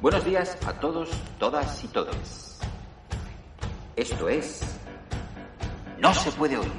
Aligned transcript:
Buenos 0.00 0.24
días 0.24 0.56
a 0.66 0.72
todos, 0.72 1.10
todas 1.38 1.84
y 1.84 1.88
todos. 1.88 2.58
Esto 3.96 4.28
es... 4.30 4.62
No 5.98 6.14
se 6.14 6.32
puede 6.32 6.56
oír. 6.56 6.72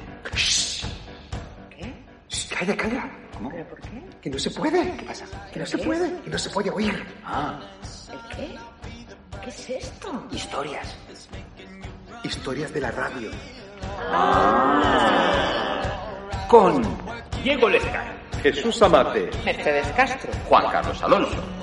¿Qué? 1.70 1.94
Shh, 2.29 2.49
calla, 2.49 2.76
calla. 2.76 3.12
¿Cómo? 3.36 3.52
¿Pero 3.52 3.68
por 3.68 3.81
qué? 3.81 4.04
Que 4.21 4.29
no 4.31 4.39
se 4.39 4.49
puede. 4.49 4.97
¿Qué 4.97 5.05
pasa? 5.05 5.26
Que 5.53 5.60
no 5.60 5.65
se 5.67 5.78
puede. 5.78 6.21
Que 6.21 6.29
no 6.31 6.38
se 6.39 6.49
puede 6.49 6.71
oír. 6.71 7.06
Ah, 7.24 7.60
¿El 8.12 8.35
qué? 8.35 8.56
¿Qué 9.44 9.49
es 9.49 9.69
esto? 9.69 10.28
historias. 10.31 10.96
Historias 12.24 12.74
de 12.74 12.81
la 12.81 12.90
radio. 12.92 13.29
Con 16.48 16.81
Diego 17.44 17.70
Lesca, 17.70 18.16
Jesús 18.41 18.81
Amate. 18.81 19.30
Mercedes 19.45 19.88
Castro. 19.95 20.31
Juan 20.49 20.72
Carlos 20.72 21.02
Alonso. 21.03 21.60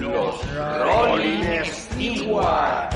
Los 0.00 0.54
Rolling 0.54 1.64
Stewart. 1.64 2.90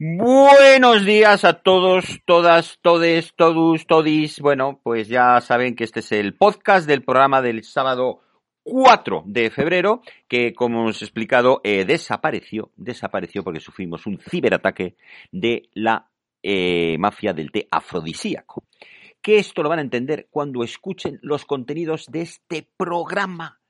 Buenos 0.00 1.04
días 1.04 1.44
a 1.44 1.52
todos, 1.54 2.20
todas, 2.24 2.78
todes, 2.82 3.32
todos, 3.36 3.86
todis. 3.86 4.40
Bueno, 4.40 4.80
pues 4.82 5.06
ya 5.06 5.40
saben 5.40 5.76
que 5.76 5.84
este 5.84 6.00
es 6.00 6.10
el 6.10 6.34
podcast 6.34 6.88
del 6.88 7.04
programa 7.04 7.40
del 7.42 7.62
sábado 7.62 8.22
4 8.64 9.22
de 9.26 9.50
febrero, 9.50 10.02
que 10.26 10.52
como 10.52 10.80
hemos 10.82 11.02
explicado, 11.02 11.60
eh, 11.62 11.84
desapareció, 11.84 12.72
desapareció 12.76 13.44
porque 13.44 13.60
sufrimos 13.60 14.06
un 14.06 14.18
ciberataque 14.18 14.96
de 15.30 15.68
la 15.74 16.08
eh, 16.50 16.96
mafia 16.96 17.34
del 17.34 17.52
té 17.52 17.68
afrodisíaco. 17.70 18.64
Que 19.20 19.36
esto 19.38 19.62
lo 19.62 19.68
van 19.68 19.80
a 19.80 19.82
entender 19.82 20.28
cuando 20.30 20.64
escuchen 20.64 21.18
los 21.20 21.44
contenidos 21.44 22.06
de 22.06 22.22
este 22.22 22.66
programa, 22.74 23.60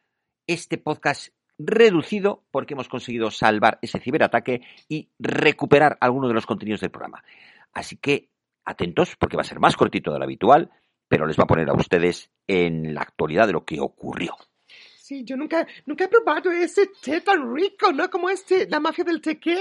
este 0.46 0.78
podcast 0.78 1.34
reducido, 1.58 2.44
porque 2.52 2.74
hemos 2.74 2.88
conseguido 2.88 3.32
salvar 3.32 3.80
ese 3.82 3.98
ciberataque 3.98 4.60
y 4.88 5.10
recuperar 5.18 5.98
algunos 6.00 6.30
de 6.30 6.34
los 6.34 6.46
contenidos 6.46 6.80
del 6.80 6.92
programa. 6.92 7.24
Así 7.72 7.96
que 7.96 8.28
atentos, 8.64 9.16
porque 9.18 9.36
va 9.36 9.40
a 9.40 9.44
ser 9.44 9.58
más 9.58 9.76
cortito 9.76 10.12
de 10.12 10.20
lo 10.20 10.24
habitual, 10.24 10.70
pero 11.08 11.26
les 11.26 11.36
va 11.36 11.44
a 11.44 11.48
poner 11.48 11.68
a 11.68 11.74
ustedes 11.74 12.30
en 12.46 12.94
la 12.94 13.00
actualidad 13.00 13.48
de 13.48 13.54
lo 13.54 13.64
que 13.64 13.80
ocurrió. 13.80 14.36
Sí, 14.68 15.24
yo 15.24 15.36
nunca, 15.36 15.66
nunca 15.84 16.04
he 16.04 16.08
probado 16.08 16.52
ese 16.52 16.90
té 17.02 17.22
tan 17.22 17.52
rico, 17.56 17.90
¿no? 17.90 18.08
Como 18.08 18.30
este, 18.30 18.68
la 18.68 18.78
mafia 18.78 19.02
del 19.02 19.20
té, 19.20 19.40
¿qué? 19.40 19.58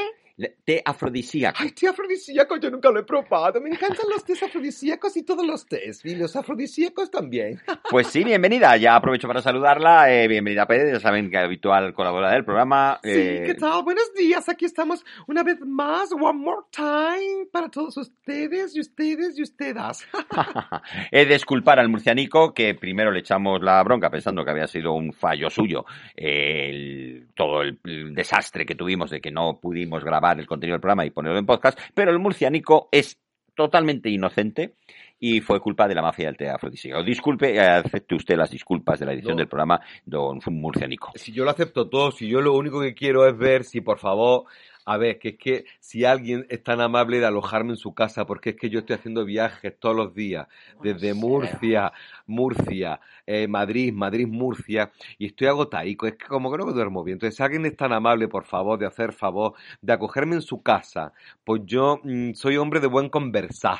Té 0.63 0.83
afrodisíaco. 0.85 1.57
Ay, 1.59 1.71
té 1.71 1.87
afrodisíaco, 1.87 2.57
yo 2.57 2.69
nunca 2.69 2.91
lo 2.91 2.99
he 2.99 3.03
probado. 3.03 3.59
Me 3.59 3.71
encantan 3.71 4.05
los 4.07 4.23
tés 4.23 4.43
afrodisíacos 4.43 5.17
y 5.17 5.23
todos 5.23 5.43
los 5.47 5.65
tés. 5.65 6.05
Y 6.05 6.13
los 6.15 6.35
afrodisíacos 6.35 7.09
también. 7.09 7.59
Pues 7.89 8.05
sí, 8.07 8.23
bienvenida. 8.23 8.77
Ya 8.77 8.95
aprovecho 8.95 9.27
para 9.27 9.41
saludarla. 9.41 10.13
Eh, 10.13 10.27
bienvenida, 10.27 10.67
Pérez. 10.67 10.93
Ya 10.93 10.99
saben 10.99 11.31
que 11.31 11.39
habitual 11.39 11.91
colaboradora 11.95 12.35
del 12.35 12.45
programa. 12.45 12.99
Sí, 13.01 13.09
Eh, 13.09 13.43
¿qué 13.47 13.55
tal? 13.55 13.81
Buenos 13.83 14.13
días. 14.13 14.47
Aquí 14.47 14.65
estamos 14.65 15.03
una 15.25 15.41
vez 15.41 15.57
más. 15.65 16.11
One 16.11 16.37
more 16.37 16.61
time 16.69 17.47
para 17.51 17.69
todos 17.69 17.97
ustedes 17.97 18.75
y 18.75 18.81
ustedes 18.81 19.39
y 19.39 19.41
ustedes. 19.41 20.07
He 21.11 21.25
de 21.25 21.33
disculpar 21.33 21.79
al 21.79 21.89
murcianico 21.89 22.53
que 22.53 22.75
primero 22.75 23.09
le 23.11 23.21
echamos 23.21 23.59
la 23.63 23.81
bronca 23.83 24.11
pensando 24.11 24.45
que 24.45 24.51
había 24.51 24.67
sido 24.67 24.93
un 24.93 25.13
fallo 25.13 25.49
suyo 25.49 25.83
eh, 26.15 26.69
el- 26.69 27.27
todo 27.35 27.61
el, 27.63 27.79
el 27.85 28.13
desastre 28.13 28.65
que 28.67 28.75
tuvimos 28.75 29.09
de 29.09 29.19
que 29.19 29.31
no 29.31 29.59
pudimos 29.59 30.03
grabar 30.03 30.26
el 30.33 30.45
contenido 30.47 30.75
del 30.75 30.81
programa 30.81 31.05
y 31.05 31.11
ponerlo 31.11 31.37
en 31.39 31.45
podcast, 31.45 31.79
pero 31.93 32.11
el 32.11 32.19
murcianico 32.19 32.89
es 32.91 33.17
totalmente 33.55 34.09
inocente 34.09 34.75
y 35.19 35.41
fue 35.41 35.59
culpa 35.59 35.87
de 35.87 35.95
la 35.95 36.01
mafia 36.03 36.31
del 36.31 36.49
afrodisíaco. 36.49 37.01
Disculpe, 37.03 37.55
eh, 37.55 37.59
acepte 37.59 38.13
usted 38.15 38.37
las 38.37 38.51
disculpas 38.51 38.99
de 38.99 39.05
la 39.07 39.13
edición 39.13 39.31
No. 39.33 39.37
del 39.39 39.47
programa, 39.47 39.81
don 40.05 40.39
Murcianico. 40.51 41.11
Si 41.15 41.31
yo 41.31 41.43
lo 41.43 41.49
acepto 41.49 41.89
todo, 41.89 42.11
si 42.11 42.27
yo 42.29 42.39
lo 42.39 42.53
único 42.53 42.79
que 42.81 42.93
quiero 42.93 43.27
es 43.27 43.35
ver 43.35 43.63
si 43.63 43.81
por 43.81 43.97
favor, 43.97 44.43
a 44.89 44.95
ver, 44.95 45.19
que 45.19 45.29
es 45.29 45.37
que 45.37 45.65
si 45.81 46.05
alguien 46.05 46.45
es 46.49 46.63
tan 46.63 46.79
amable 46.79 47.19
de 47.19 47.25
alojarme 47.25 47.71
en 47.71 47.77
su 47.77 47.93
casa, 47.93 48.25
porque 48.25 48.51
es 48.51 48.55
que 48.55 48.69
yo 48.69 48.79
estoy 48.79 48.95
haciendo 48.95 49.25
viajes 49.25 49.77
todos 49.77 49.93
los 49.93 50.15
días, 50.15 50.47
desde 50.81 51.13
Murcia, 51.13 51.91
Murcia, 52.25 53.01
eh, 53.25 53.49
Madrid, 53.49 53.91
Madrid, 53.91 54.27
Murcia, 54.27 54.89
y 55.17 55.25
estoy 55.25 55.47
agotaico, 55.47 56.07
es 56.07 56.15
que 56.15 56.27
como 56.27 56.49
que 56.49 56.57
no 56.59 56.71
duermo 56.71 57.03
bien. 57.03 57.15
Entonces, 57.15 57.35
si 57.35 57.43
alguien 57.43 57.65
es 57.65 57.75
tan 57.75 57.91
amable, 57.91 58.29
por 58.29 58.45
favor, 58.45 58.79
de 58.79 58.85
hacer 58.85 59.11
favor, 59.11 59.55
de 59.81 59.91
acogerme 59.91 60.35
en 60.35 60.41
su 60.41 60.61
casa, 60.61 61.11
pues 61.43 61.63
yo 61.65 61.99
mm, 62.01 62.31
soy 62.33 62.55
hombre 62.55 62.79
de 62.79 62.87
buen 62.87 63.09
conversar. 63.09 63.79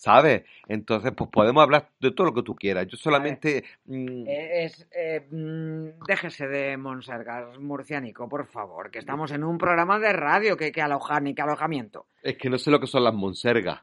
¿Sabes? 0.00 0.44
Entonces, 0.66 1.12
pues 1.14 1.28
podemos 1.30 1.62
hablar 1.62 1.90
de 2.00 2.10
todo 2.12 2.28
lo 2.28 2.32
que 2.32 2.42
tú 2.42 2.54
quieras. 2.54 2.86
Yo 2.86 2.96
solamente... 2.96 3.64
mm, 3.84 4.24
Eh, 4.26 4.64
es, 4.64 4.88
eh, 4.92 5.26
mm, 5.30 6.02
déjese 6.08 6.48
de 6.48 6.78
monsergas, 6.78 7.58
murciánico, 7.58 8.26
por 8.26 8.46
favor, 8.46 8.90
que 8.90 8.98
estamos 8.98 9.30
en 9.30 9.44
un 9.44 9.58
programa 9.58 9.98
de 9.98 10.14
radio, 10.14 10.56
que, 10.56 10.72
que 10.72 10.80
alojar 10.80 11.20
ni 11.22 11.34
que 11.34 11.42
alojamiento. 11.42 12.06
Es 12.22 12.38
que 12.38 12.48
no 12.48 12.56
sé 12.56 12.70
lo 12.70 12.80
que 12.80 12.86
son 12.86 13.04
las 13.04 13.12
monsergas. 13.12 13.82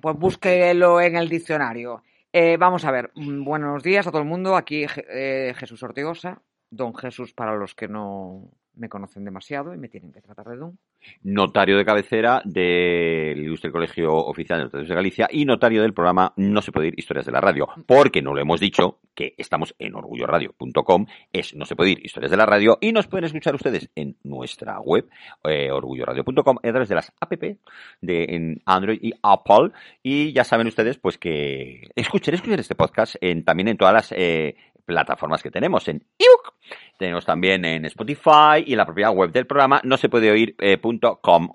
Pues 0.00 0.16
búsquelo 0.16 1.00
en 1.00 1.14
el 1.14 1.28
diccionario. 1.28 2.02
Eh, 2.32 2.56
vamos 2.56 2.84
a 2.84 2.90
ver, 2.90 3.12
mm, 3.14 3.44
buenos 3.44 3.84
días 3.84 4.08
a 4.08 4.10
todo 4.10 4.22
el 4.22 4.26
mundo. 4.28 4.56
Aquí 4.56 4.84
eh, 5.08 5.54
Jesús 5.56 5.80
Ortigosa, 5.84 6.42
don 6.70 6.92
Jesús 6.92 7.32
para 7.32 7.54
los 7.54 7.76
que 7.76 7.86
no 7.86 8.50
me 8.76 8.88
conocen 8.88 9.24
demasiado 9.24 9.74
y 9.74 9.78
me 9.78 9.88
tienen 9.88 10.12
que 10.12 10.20
tratar 10.20 10.48
de 10.48 10.56
don. 10.56 10.78
notario 11.22 11.76
de 11.76 11.84
cabecera 11.84 12.42
del 12.44 13.38
Ilustre 13.38 13.70
Colegio 13.70 14.12
Oficial 14.12 14.58
de 14.58 14.64
Notarios 14.64 14.88
de 14.88 14.94
Galicia 14.94 15.28
y 15.30 15.44
notario 15.44 15.82
del 15.82 15.94
programa 15.94 16.32
No 16.36 16.62
se 16.62 16.72
puede 16.72 16.88
ir 16.88 16.94
historias 16.96 17.26
de 17.26 17.32
la 17.32 17.40
radio, 17.40 17.68
porque 17.86 18.22
no 18.22 18.34
lo 18.34 18.40
hemos 18.40 18.60
dicho, 18.60 19.00
que 19.14 19.34
estamos 19.38 19.74
en 19.78 19.94
orgulloradio.com, 19.94 21.06
es 21.32 21.54
No 21.54 21.66
se 21.66 21.76
puede 21.76 21.92
ir 21.92 22.04
historias 22.04 22.30
de 22.30 22.36
la 22.36 22.46
radio 22.46 22.78
y 22.80 22.92
nos 22.92 23.06
pueden 23.06 23.24
escuchar 23.24 23.54
ustedes 23.54 23.90
en 23.94 24.16
nuestra 24.24 24.80
web, 24.80 25.08
eh, 25.44 25.70
orgulloradio.com, 25.70 26.58
a 26.58 26.70
través 26.70 26.88
de 26.88 26.94
las 26.94 27.12
app 27.20 27.32
de 27.32 27.58
en 28.00 28.62
Android 28.64 28.98
y 29.00 29.12
Apple. 29.22 29.70
Y 30.02 30.32
ya 30.32 30.44
saben 30.44 30.66
ustedes 30.66 30.98
pues 30.98 31.18
que 31.18 31.88
escuchen, 31.94 32.34
escuchen 32.34 32.60
este 32.60 32.74
podcast 32.74 33.16
en, 33.20 33.44
también 33.44 33.68
en 33.68 33.76
todas 33.76 33.94
las 33.94 34.12
eh, 34.12 34.56
plataformas 34.84 35.42
que 35.42 35.50
tenemos, 35.50 35.86
en 35.88 36.04
iVoox, 36.18 36.54
tenemos 36.98 37.24
también 37.24 37.64
en 37.64 37.84
Spotify 37.86 38.64
y 38.64 38.72
en 38.72 38.78
la 38.78 38.86
propia 38.86 39.10
web 39.10 39.32
del 39.32 39.46
programa 39.46 39.80
no 39.84 39.96
se 39.96 40.08
puede 40.08 40.30
oír 40.30 40.54
eh, 40.58 40.78
punto 40.78 41.20
com. 41.20 41.48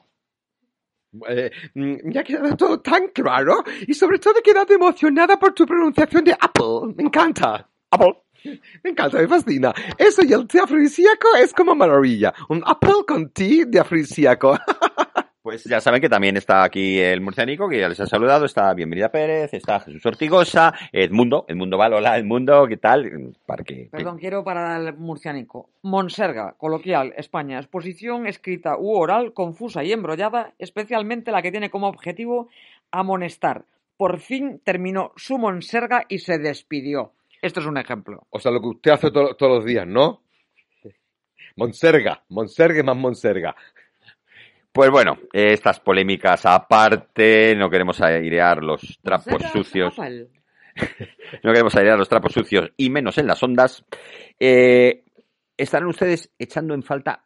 Eh, 1.27 1.49
mm, 1.73 1.95
me 2.03 2.19
ha 2.19 2.23
quedado 2.23 2.55
todo 2.55 2.81
tan 2.81 3.07
claro 3.07 3.63
y 3.87 3.93
sobre 3.93 4.19
todo 4.19 4.35
he 4.39 4.43
quedado 4.43 4.73
emocionada 4.73 5.39
por 5.39 5.53
tu 5.53 5.65
pronunciación 5.65 6.23
de 6.23 6.33
Apple. 6.33 6.93
Me 6.95 7.03
encanta. 7.03 7.67
Apple. 7.91 8.13
Me 8.83 8.91
encanta, 8.91 9.17
me 9.17 9.27
fascina. 9.27 9.73
Eso 9.97 10.23
y 10.23 10.31
el 10.31 10.47
té 10.47 10.59
afrodisíaco 10.59 11.35
es 11.41 11.53
como 11.53 11.75
maravilla. 11.75 12.33
Un 12.47 12.63
Apple 12.65 13.03
con 13.05 13.29
té 13.31 13.65
de 13.67 13.79
afrodisíaco. 13.79 14.57
Pues 15.49 15.63
ya 15.63 15.81
saben 15.81 15.99
que 15.99 16.09
también 16.09 16.37
está 16.37 16.63
aquí 16.63 16.99
el 16.99 17.21
murcianico, 17.21 17.67
que 17.67 17.79
ya 17.79 17.89
les 17.89 17.99
ha 17.99 18.05
saludado, 18.05 18.45
está 18.45 18.71
Bienvenida 18.75 19.09
Pérez, 19.09 19.51
está 19.51 19.79
Jesús 19.79 20.05
Ortigosa, 20.05 20.71
Edmundo, 20.91 21.45
Edmundo 21.47 21.75
Val, 21.75 21.91
hola 21.93 22.19
Edmundo, 22.19 22.67
¿qué 22.67 22.77
tal? 22.77 23.33
Para 23.47 23.63
que, 23.63 23.89
Perdón, 23.91 24.19
quiero 24.19 24.43
para 24.43 24.77
el 24.77 24.95
murciánico. 24.95 25.71
Monserga, 25.81 26.53
coloquial, 26.55 27.15
España, 27.17 27.57
exposición 27.57 28.27
escrita 28.27 28.77
u 28.77 28.91
oral, 28.95 29.33
confusa 29.33 29.83
y 29.83 29.91
embrollada, 29.91 30.53
especialmente 30.59 31.31
la 31.31 31.41
que 31.41 31.49
tiene 31.49 31.71
como 31.71 31.87
objetivo 31.87 32.49
amonestar. 32.91 33.63
Por 33.97 34.19
fin 34.19 34.61
terminó 34.63 35.13
su 35.15 35.39
monserga 35.39 36.05
y 36.09 36.19
se 36.19 36.37
despidió. 36.37 37.13
Esto 37.41 37.59
es 37.59 37.65
un 37.65 37.79
ejemplo. 37.79 38.27
O 38.29 38.39
sea, 38.39 38.51
lo 38.51 38.61
que 38.61 38.67
usted 38.67 38.91
hace 38.91 39.09
to- 39.09 39.33
todos 39.35 39.51
los 39.55 39.65
días, 39.65 39.87
¿no? 39.87 40.21
Monserga, 41.55 42.21
Monserga 42.29 42.81
y 42.81 42.83
más 42.83 42.95
Monserga. 42.97 43.55
Pues 44.71 44.91
bueno, 44.91 45.17
estas 45.33 45.79
polémicas 45.79 46.45
aparte, 46.45 47.55
no 47.55 47.69
queremos 47.69 47.99
airear 48.01 48.63
los 48.63 48.99
trapos 49.01 49.41
sucios, 49.51 49.97
no 51.43 51.51
queremos 51.51 51.75
airear 51.75 51.97
los 51.97 52.07
trapos 52.07 52.33
sucios 52.33 52.71
y 52.77 52.89
menos 52.89 53.17
en 53.17 53.27
las 53.27 53.41
ondas. 53.41 53.83
Eh, 54.39 55.03
estarán 55.57 55.87
ustedes 55.87 56.31
echando 56.37 56.75
en 56.75 56.83
falta 56.83 57.25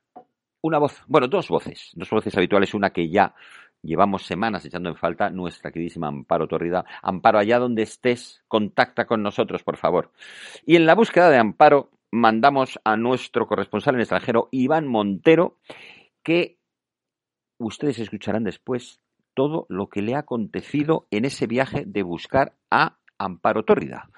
una 0.62 0.79
voz, 0.79 1.03
bueno, 1.07 1.27
dos 1.27 1.50
voces, 1.50 1.91
dos 1.94 2.09
voces 2.09 2.35
habituales, 2.38 2.73
una 2.73 2.91
que 2.91 3.09
ya 3.09 3.35
llevamos 3.81 4.23
semanas 4.23 4.65
echando 4.65 4.89
en 4.89 4.95
falta, 4.95 5.29
nuestra 5.29 5.71
queridísima 5.71 6.07
Amparo 6.07 6.47
Torrida. 6.47 6.85
Amparo, 7.01 7.39
allá 7.39 7.59
donde 7.59 7.83
estés, 7.83 8.41
contacta 8.47 9.06
con 9.06 9.21
nosotros, 9.21 9.63
por 9.63 9.75
favor. 9.75 10.12
Y 10.65 10.77
en 10.77 10.85
la 10.85 10.95
búsqueda 10.95 11.29
de 11.29 11.38
Amparo, 11.38 11.91
mandamos 12.12 12.79
a 12.85 12.95
nuestro 12.95 13.45
corresponsal 13.47 13.95
en 13.95 14.00
el 14.00 14.03
extranjero, 14.03 14.47
Iván 14.51 14.88
Montero, 14.88 15.57
que 16.23 16.57
ustedes 17.57 18.00
escucharán 18.00 18.44
después 18.44 19.00
todo 19.33 19.65
lo 19.69 19.88
que 19.88 20.01
le 20.01 20.15
ha 20.15 20.19
acontecido 20.19 21.07
en 21.11 21.25
ese 21.25 21.47
viaje 21.47 21.83
de 21.85 22.03
buscar 22.03 22.53
a 22.69 22.97
Amparo 23.17 23.63
Tórrida. 23.63 24.09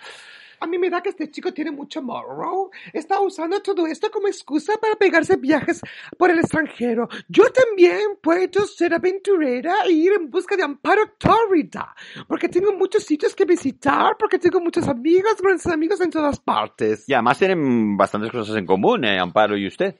A 0.59 0.67
mí 0.67 0.77
me 0.77 0.89
da 0.89 1.01
que 1.01 1.09
este 1.09 1.29
chico 1.29 1.53
tiene 1.53 1.71
mucho 1.71 2.01
morro. 2.01 2.71
Está 2.93 3.19
usando 3.19 3.61
todo 3.61 3.85
esto 3.87 4.09
como 4.09 4.27
excusa 4.27 4.73
para 4.81 4.95
pegarse 4.95 5.35
viajes 5.35 5.81
por 6.17 6.31
el 6.31 6.39
extranjero. 6.39 7.07
Yo 7.27 7.43
también 7.51 8.17
puedo 8.21 8.65
ser 8.65 8.93
aventurera 8.93 9.83
e 9.85 9.91
ir 9.91 10.13
en 10.13 10.29
busca 10.29 10.55
de 10.55 10.63
Amparo 10.63 11.11
Tórrida. 11.17 11.93
Porque 12.27 12.49
tengo 12.49 12.73
muchos 12.73 13.03
sitios 13.03 13.35
que 13.35 13.45
visitar, 13.45 14.15
porque 14.17 14.39
tengo 14.39 14.59
muchos 14.59 14.87
amigos, 14.87 15.35
grandes 15.41 15.67
amigos 15.67 16.01
en 16.01 16.09
todas 16.09 16.39
partes. 16.39 17.07
Y 17.07 17.13
además 17.13 17.37
tienen 17.37 17.97
bastantes 17.97 18.31
cosas 18.31 18.55
en 18.55 18.65
común, 18.65 19.05
eh, 19.05 19.19
Amparo 19.19 19.57
y 19.57 19.67
usted. 19.67 19.95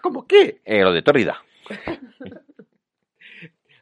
¿Cómo 0.00 0.26
qué? 0.26 0.60
Eh, 0.64 0.82
lo 0.82 0.92
de 0.92 1.02
Tórrida. 1.02 1.42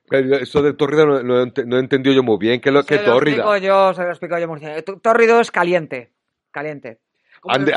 Pero 0.08 0.36
Eso 0.36 0.62
de 0.62 0.72
tórrida 0.74 1.04
no, 1.04 1.22
no, 1.22 1.76
he 1.76 1.80
entendido 1.80 2.14
yo 2.14 2.22
muy 2.22 2.38
bien. 2.38 2.60
¿Qué 2.60 2.68
es 2.70 2.74
lo 2.74 2.84
que 2.84 2.96
es 2.96 3.06
lo 3.06 3.14
tórrida? 3.14 3.36
explico 3.36 3.56
yo, 3.58 3.94
se 3.94 4.02
lo 4.02 4.08
explico 4.10 4.38
yo, 4.38 4.48
Murcia. 4.48 4.82
T- 4.82 4.96
Tórrido 5.02 5.40
es 5.40 5.50
caliente. 5.50 6.10
Caliente. 6.50 6.98
Como 7.40 7.54
Ande, 7.54 7.72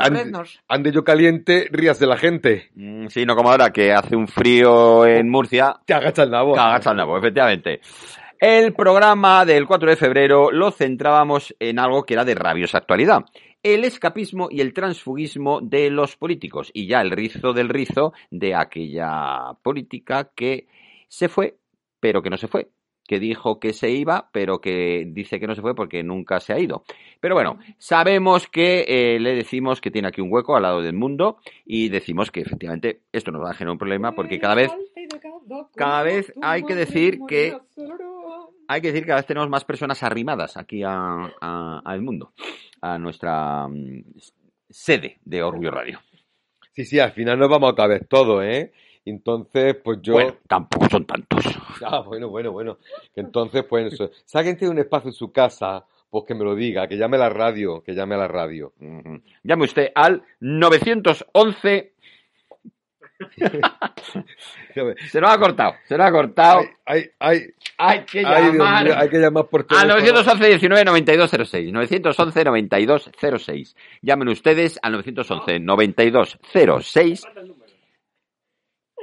ande, 0.66 0.90
yo 0.92 1.04
caliente, 1.04 1.68
rías 1.70 1.98
de 2.00 2.06
la 2.08 2.16
gente. 2.16 2.70
Mm, 2.74 3.06
sí, 3.08 3.24
no 3.24 3.36
como 3.36 3.50
ahora 3.50 3.70
que 3.70 3.92
hace 3.92 4.16
un 4.16 4.26
frío 4.26 5.06
en 5.06 5.28
Murcia. 5.30 5.76
Te 5.86 5.94
agacha 5.94 6.24
el 6.24 6.30
nabo. 6.30 6.54
Cagacha 6.54 6.90
al 6.90 6.96
nabo, 6.96 7.16
efectivamente. 7.16 7.80
El 8.40 8.72
programa 8.74 9.44
del 9.44 9.66
4 9.68 9.90
de 9.90 9.96
febrero 9.96 10.50
lo 10.50 10.72
centrábamos 10.72 11.54
en 11.60 11.78
algo 11.78 12.02
que 12.02 12.14
era 12.14 12.24
de 12.24 12.34
rabiosa 12.34 12.78
actualidad. 12.78 13.20
El 13.62 13.84
escapismo 13.84 14.48
y 14.50 14.60
el 14.60 14.72
transfugismo 14.74 15.60
de 15.60 15.90
los 15.90 16.16
políticos. 16.16 16.72
Y 16.74 16.88
ya 16.88 17.00
el 17.00 17.12
rizo 17.12 17.52
del 17.52 17.68
rizo 17.68 18.12
de 18.32 18.56
aquella 18.56 19.52
política 19.62 20.30
que 20.34 20.66
se 21.06 21.28
fue, 21.28 21.54
pero 22.02 22.20
que 22.20 22.30
no 22.30 22.36
se 22.36 22.48
fue. 22.48 22.68
Que 23.06 23.18
dijo 23.20 23.58
que 23.60 23.72
se 23.72 23.90
iba, 23.90 24.28
pero 24.32 24.60
que 24.60 25.04
dice 25.08 25.38
que 25.40 25.46
no 25.46 25.54
se 25.54 25.60
fue 25.60 25.74
porque 25.74 26.02
nunca 26.02 26.40
se 26.40 26.52
ha 26.52 26.58
ido. 26.58 26.84
Pero 27.20 27.34
bueno, 27.34 27.58
sabemos 27.78 28.46
que 28.48 28.84
eh, 28.88 29.20
le 29.20 29.34
decimos 29.34 29.80
que 29.80 29.90
tiene 29.90 30.08
aquí 30.08 30.20
un 30.20 30.32
hueco 30.32 30.56
al 30.56 30.62
lado 30.62 30.82
del 30.82 30.94
mundo 30.94 31.38
y 31.64 31.88
decimos 31.88 32.30
que 32.30 32.40
efectivamente 32.40 33.02
esto 33.12 33.30
nos 33.30 33.42
va 33.42 33.50
a 33.50 33.54
generar 33.54 33.72
un 33.72 33.78
problema 33.78 34.12
porque 34.12 34.38
cada 34.40 34.54
vez 34.54 34.70
cada 35.76 36.02
vez 36.02 36.32
hay 36.42 36.62
que 36.62 36.74
decir 36.74 37.18
que- 37.28 37.50
hay 38.68 38.80
que 38.80 38.88
decir 38.88 39.02
que 39.02 39.08
cada 39.08 39.20
vez 39.20 39.26
tenemos 39.26 39.48
más 39.50 39.64
personas 39.64 40.02
arrimadas 40.02 40.56
aquí 40.56 40.82
a- 40.84 41.32
a- 41.40 41.82
al 41.84 42.02
mundo, 42.02 42.32
a 42.80 42.98
nuestra 42.98 43.66
mm, 43.68 44.04
sede 44.70 45.18
de 45.24 45.42
Orgullo 45.42 45.70
Radio. 45.72 46.00
Sí, 46.72 46.84
sí, 46.84 46.98
al 47.00 47.12
final 47.12 47.38
nos 47.38 47.50
vamos 47.50 47.72
a 47.72 47.74
caber 47.76 48.06
todo, 48.06 48.42
¿eh? 48.42 48.72
Entonces, 49.04 49.76
pues 49.82 49.98
yo... 50.02 50.14
Bueno, 50.14 50.36
tampoco 50.46 50.88
son 50.88 51.04
tantos. 51.04 51.44
Ah, 51.84 52.00
bueno, 52.00 52.28
bueno, 52.28 52.52
bueno. 52.52 52.78
Entonces, 53.16 53.64
pues, 53.64 53.98
si 54.24 54.38
alguien 54.38 54.56
tiene 54.56 54.72
un 54.72 54.78
espacio 54.78 55.08
en 55.08 55.14
su 55.14 55.32
casa, 55.32 55.84
pues 56.12 56.24
que 56.26 56.34
me 56.34 56.44
lo 56.44 56.54
diga, 56.54 56.86
que 56.86 56.96
llame 56.96 57.16
a 57.16 57.20
la 57.20 57.30
radio, 57.30 57.82
que 57.82 57.94
llame 57.94 58.14
a 58.14 58.18
la 58.18 58.28
radio. 58.28 58.74
Ujú. 58.78 59.22
Llame 59.42 59.64
usted 59.64 59.90
al 59.94 60.22
911. 60.40 61.92
Se 65.10 65.20
lo 65.20 65.28
ha 65.28 65.38
cortado, 65.38 65.74
se 65.84 65.96
lo 65.96 66.04
ha 66.04 66.10
cortado. 66.10 66.62
Ay, 66.84 67.04
ay, 67.20 67.54
ay, 67.78 67.98
Hay 67.98 68.04
que 68.04 68.22
llamar 68.22 68.84
mío, 68.84 68.94
hay 68.96 69.08
que 69.08 69.18
llamar 69.18 69.46
por 69.46 69.64
teléfono. 69.64 69.94
911 69.94 70.48
19 70.48 70.84
92 70.84 71.30
06. 71.48 71.72
911 71.72 72.44
92 72.44 73.10
06. 73.38 73.76
Llamen 74.02 74.28
ustedes 74.28 74.78
al 74.82 74.92
911 74.92 75.60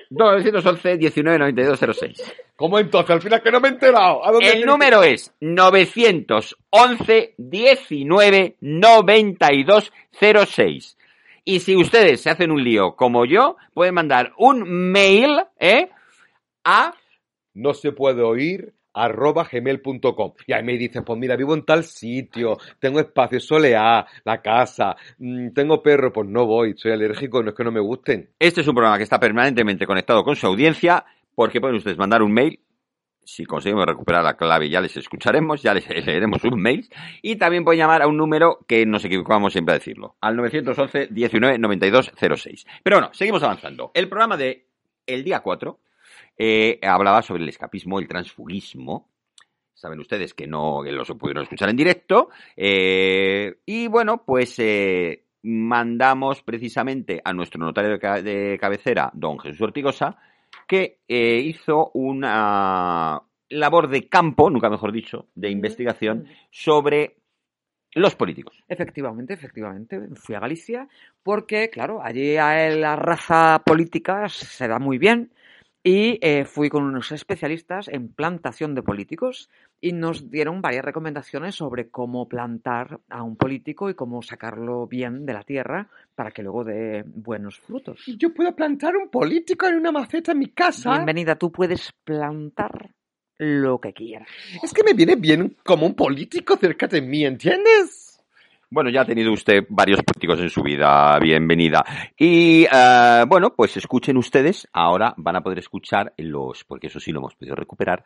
92 0.09 0.63
06. 0.63 0.79
911 0.91 0.97
19 0.97 1.39
92 1.39 1.79
06. 1.97 2.35
¿Cómo 2.55 2.79
entonces? 2.79 3.11
Al 3.11 3.21
final 3.21 3.41
que 3.41 3.51
no 3.51 3.59
me 3.59 3.69
he 3.69 3.71
enterado. 3.71 4.25
¿A 4.25 4.31
dónde 4.31 4.49
El 4.49 4.65
número 4.65 5.03
es 5.03 5.33
911 5.39 7.35
19 7.37 8.55
92 8.59 9.93
06. 10.19 10.97
Y 11.45 11.59
si 11.61 11.75
ustedes 11.75 12.21
se 12.21 12.29
hacen 12.29 12.51
un 12.51 12.63
lío 12.63 12.95
como 12.95 13.25
yo, 13.25 13.55
pueden 13.73 13.95
mandar 13.95 14.33
un 14.37 14.91
mail 14.91 15.41
¿eh? 15.59 15.89
a 16.63 16.93
No 17.53 17.73
se 17.73 17.91
puede 17.91 18.21
oír 18.21 18.73
arroba 19.03 19.47
gmail.com 19.51 20.33
y 20.45 20.53
ahí 20.53 20.63
me 20.63 20.77
dices, 20.77 21.01
pues 21.05 21.17
mira, 21.17 21.35
vivo 21.35 21.53
en 21.53 21.63
tal 21.63 21.83
sitio, 21.83 22.57
tengo 22.79 22.99
espacio, 22.99 23.39
soleá, 23.39 24.05
la 24.23 24.41
casa, 24.41 24.95
mm, 25.17 25.49
tengo 25.53 25.81
perro, 25.81 26.11
pues 26.11 26.27
no 26.27 26.45
voy, 26.45 26.73
soy 26.77 26.91
alérgico, 26.91 27.41
no 27.41 27.49
es 27.49 27.55
que 27.55 27.63
no 27.63 27.71
me 27.71 27.79
gusten. 27.79 28.29
Este 28.37 28.61
es 28.61 28.67
un 28.67 28.75
programa 28.75 28.97
que 28.97 29.03
está 29.03 29.19
permanentemente 29.19 29.85
conectado 29.85 30.23
con 30.23 30.35
su 30.35 30.47
audiencia, 30.47 31.05
porque 31.35 31.61
pueden 31.61 31.77
ustedes 31.77 31.97
mandar 31.97 32.21
un 32.21 32.33
mail. 32.33 32.59
Si 33.23 33.45
conseguimos 33.45 33.85
recuperar 33.85 34.23
la 34.23 34.35
clave, 34.35 34.69
ya 34.69 34.81
les 34.81 34.97
escucharemos, 34.97 35.61
ya 35.61 35.73
les 35.73 35.87
leeremos 36.05 36.43
un 36.43 36.59
mail. 36.59 36.89
Y 37.21 37.35
también 37.35 37.63
pueden 37.63 37.79
llamar 37.79 38.01
a 38.01 38.07
un 38.07 38.17
número 38.17 38.59
que 38.67 38.85
nos 38.85 39.05
equivocamos 39.05 39.53
siempre 39.53 39.75
a 39.75 39.77
decirlo, 39.77 40.15
al 40.19 40.35
911 40.35 41.09
19 41.11 41.59
92 41.59 42.11
06. 42.17 42.65
Pero 42.83 42.97
bueno, 42.97 43.13
seguimos 43.13 43.43
avanzando. 43.43 43.91
El 43.93 44.09
programa 44.09 44.35
de 44.35 44.65
el 45.05 45.23
día 45.23 45.41
4 45.41 45.79
eh, 46.39 46.79
hablaba 46.81 47.21
sobre 47.21 47.43
el 47.43 47.49
escapismo, 47.49 47.99
el 47.99 48.07
transfugismo. 48.07 49.09
Saben 49.73 49.99
ustedes 49.99 50.33
que 50.33 50.47
no 50.47 50.81
que 50.83 50.91
los 50.91 51.07
pudieron 51.11 51.43
escuchar 51.43 51.69
en 51.69 51.75
directo. 51.77 52.29
eh, 52.57 53.59
y 53.65 53.87
bueno, 53.87 54.23
pues 54.25 54.57
eh, 54.57 55.25
mandamos 55.43 56.41
precisamente 56.41 57.21
a 57.23 57.31
nuestro 57.31 57.61
notario 57.61 57.91
de, 57.91 57.99
ca- 57.99 58.21
de 58.21 58.57
cabecera, 58.59 59.09
don 59.13 59.37
Jesús 59.39 59.61
Ortigosa, 59.61 60.17
que 60.67 60.99
eh, 61.07 61.39
hizo 61.39 61.91
una 61.93 63.21
labor 63.49 63.87
de 63.87 64.09
campo, 64.09 64.49
nunca 64.49 64.69
mejor 64.69 64.91
dicho, 64.91 65.27
de 65.35 65.49
investigación 65.49 66.27
sobre 66.51 67.15
los 67.95 68.15
políticos. 68.15 68.63
Efectivamente, 68.67 69.33
efectivamente. 69.33 69.99
Fui 70.15 70.35
a 70.35 70.39
Galicia 70.39 70.87
porque, 71.23 71.69
claro, 71.69 72.03
allí 72.03 72.35
la 72.35 72.95
raza 72.95 73.63
política 73.65 74.27
se 74.29 74.67
da 74.67 74.77
muy 74.77 74.97
bien 74.97 75.31
y 75.89 76.19
eh, 76.21 76.45
fui 76.45 76.69
con 76.69 76.83
unos 76.83 77.11
especialistas 77.11 77.87
en 77.87 78.09
plantación 78.09 78.75
de 78.75 78.83
políticos 78.83 79.49
y 79.81 79.91
nos 79.91 80.29
dieron 80.29 80.61
varias 80.61 80.85
recomendaciones 80.85 81.55
sobre 81.55 81.89
cómo 81.89 82.27
plantar 82.27 82.99
a 83.09 83.23
un 83.23 83.35
político 83.35 83.89
y 83.89 83.95
cómo 83.95 84.21
sacarlo 84.21 84.85
bien 84.85 85.25
de 85.25 85.33
la 85.33 85.41
tierra 85.41 85.89
para 86.13 86.29
que 86.29 86.43
luego 86.43 86.63
dé 86.63 87.03
buenos 87.07 87.59
frutos. 87.59 88.03
Yo 88.19 88.31
puedo 88.35 88.55
plantar 88.55 88.95
un 88.97 89.09
político 89.09 89.65
en 89.65 89.77
una 89.77 89.91
maceta 89.91 90.33
en 90.33 90.37
mi 90.37 90.49
casa. 90.49 90.91
Bienvenida, 90.91 91.35
tú 91.37 91.51
puedes 91.51 91.91
plantar 92.03 92.91
lo 93.39 93.81
que 93.81 93.91
quieras. 93.91 94.29
Es 94.61 94.71
que 94.71 94.83
me 94.83 94.93
viene 94.93 95.15
bien 95.15 95.57
como 95.65 95.87
un 95.87 95.95
político 95.95 96.55
cerca 96.57 96.85
de 96.85 97.01
mí, 97.01 97.25
¿entiendes? 97.25 98.08
Bueno, 98.71 98.91
ya 98.91 99.01
ha 99.01 99.05
tenido 99.05 99.33
usted 99.33 99.65
varios 99.67 100.03
políticos 100.03 100.39
en 100.41 100.49
su 100.51 100.61
vida, 100.61 101.17
bienvenida. 101.19 101.83
Y 102.15 102.65
eh, 102.71 103.25
bueno, 103.27 103.55
pues 103.55 103.75
escuchen 103.77 104.15
ustedes, 104.15 104.67
ahora 104.71 105.15
van 105.17 105.37
a 105.37 105.41
poder 105.41 105.57
escuchar 105.57 106.13
los, 106.17 106.65
porque 106.65 106.85
eso 106.85 106.99
sí 106.99 107.11
lo 107.11 107.17
hemos 107.17 107.33
podido 107.33 107.55
recuperar, 107.55 108.05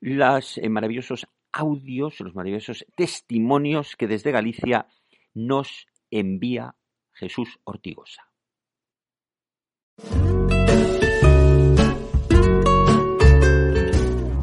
los 0.00 0.58
eh, 0.58 0.68
maravillosos 0.68 1.26
audios, 1.52 2.20
los 2.20 2.32
maravillosos 2.32 2.86
testimonios 2.94 3.96
que 3.96 4.06
desde 4.06 4.30
Galicia 4.30 4.86
nos 5.34 5.88
envía 6.12 6.76
Jesús 7.12 7.58
Ortigosa. 7.64 8.22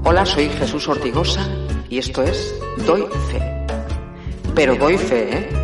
Hola, 0.04 0.26
soy 0.26 0.50
Jesús 0.50 0.86
Ortigosa 0.90 1.48
y 1.90 1.98
esto 1.98 2.24
es 2.24 2.62
Doy 2.86 3.04
Fe. 3.32 3.62
Pero 4.54 4.76
doy 4.76 4.98
fe, 4.98 5.38
¿eh? 5.38 5.61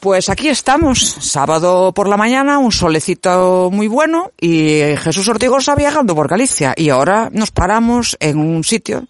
Pues 0.00 0.28
aquí 0.28 0.48
estamos, 0.48 1.00
sábado 1.20 1.92
por 1.92 2.08
la 2.08 2.16
mañana, 2.16 2.60
un 2.60 2.70
solecito 2.70 3.68
muy 3.72 3.88
bueno 3.88 4.30
y 4.40 4.80
Jesús 4.96 5.26
Ortigosa 5.26 5.74
viajando 5.74 6.14
por 6.14 6.28
Galicia. 6.28 6.72
Y 6.76 6.90
ahora 6.90 7.30
nos 7.32 7.50
paramos 7.50 8.16
en 8.20 8.38
un 8.38 8.62
sitio 8.62 9.04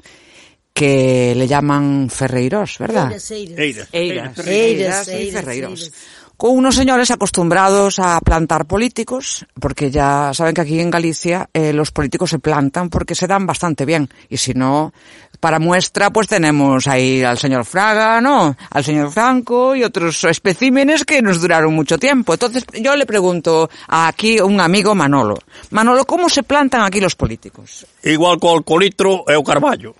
que 0.72 1.34
le 1.36 1.46
llaman 1.46 2.08
Ferreiros, 2.08 2.78
¿verdad? 2.78 3.08
Eiras, 3.08 3.30
eiras. 3.30 3.88
Eiras, 3.92 4.38
Eiras, 4.46 5.08
Eiras 5.08 5.08
y 5.08 5.30
Ferreiros. 5.30 5.92
Con 6.38 6.52
unos 6.52 6.76
señores 6.76 7.10
acostumbrados 7.10 7.98
a 7.98 8.20
plantar 8.20 8.64
políticos, 8.66 9.44
porque 9.58 9.90
ya 9.90 10.30
saben 10.32 10.54
que 10.54 10.60
aquí 10.60 10.78
en 10.78 10.88
Galicia 10.88 11.50
eh, 11.52 11.72
los 11.72 11.90
políticos 11.90 12.30
se 12.30 12.38
plantan 12.38 12.90
porque 12.90 13.16
se 13.16 13.26
dan 13.26 13.44
bastante 13.44 13.84
bien. 13.84 14.08
Y 14.28 14.36
si 14.36 14.54
no, 14.54 14.92
para 15.40 15.58
muestra, 15.58 16.10
pues 16.10 16.28
tenemos 16.28 16.86
ahí 16.86 17.24
al 17.24 17.38
señor 17.38 17.64
Fraga, 17.64 18.20
¿no? 18.20 18.56
Al 18.70 18.84
señor 18.84 19.10
Franco 19.10 19.74
y 19.74 19.82
otros 19.82 20.22
especímenes 20.22 21.04
que 21.04 21.20
nos 21.22 21.40
duraron 21.40 21.74
mucho 21.74 21.98
tiempo. 21.98 22.34
Entonces, 22.34 22.64
yo 22.72 22.94
le 22.94 23.04
pregunto 23.04 23.68
a 23.88 24.06
aquí 24.06 24.38
un 24.38 24.60
amigo 24.60 24.94
Manolo. 24.94 25.38
Manolo, 25.70 26.04
¿cómo 26.04 26.28
se 26.28 26.44
plantan 26.44 26.82
aquí 26.82 27.00
los 27.00 27.16
políticos? 27.16 27.84
Igual 28.04 28.38
co 28.38 28.54
alcolitro 28.54 29.24
e 29.26 29.34
o 29.34 29.42
carballo. 29.42 29.92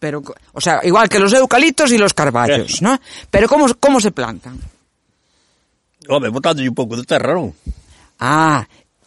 Pero, 0.00 0.24
o 0.54 0.60
sea, 0.60 0.80
igual 0.82 1.08
que 1.08 1.20
los 1.20 1.32
eucaliptos 1.34 1.92
y 1.92 1.98
los 1.98 2.14
carballos, 2.14 2.82
¿no? 2.82 2.98
Pero 3.30 3.46
¿cómo, 3.48 3.66
cómo 3.78 4.00
se 4.00 4.10
plantan? 4.10 4.73
Home, 6.08 6.28
botándolle 6.28 6.68
un 6.68 6.74
pouco 6.74 6.96
de 6.96 7.04
terra, 7.04 7.34
non? 7.34 7.52
Ah, 8.20 8.64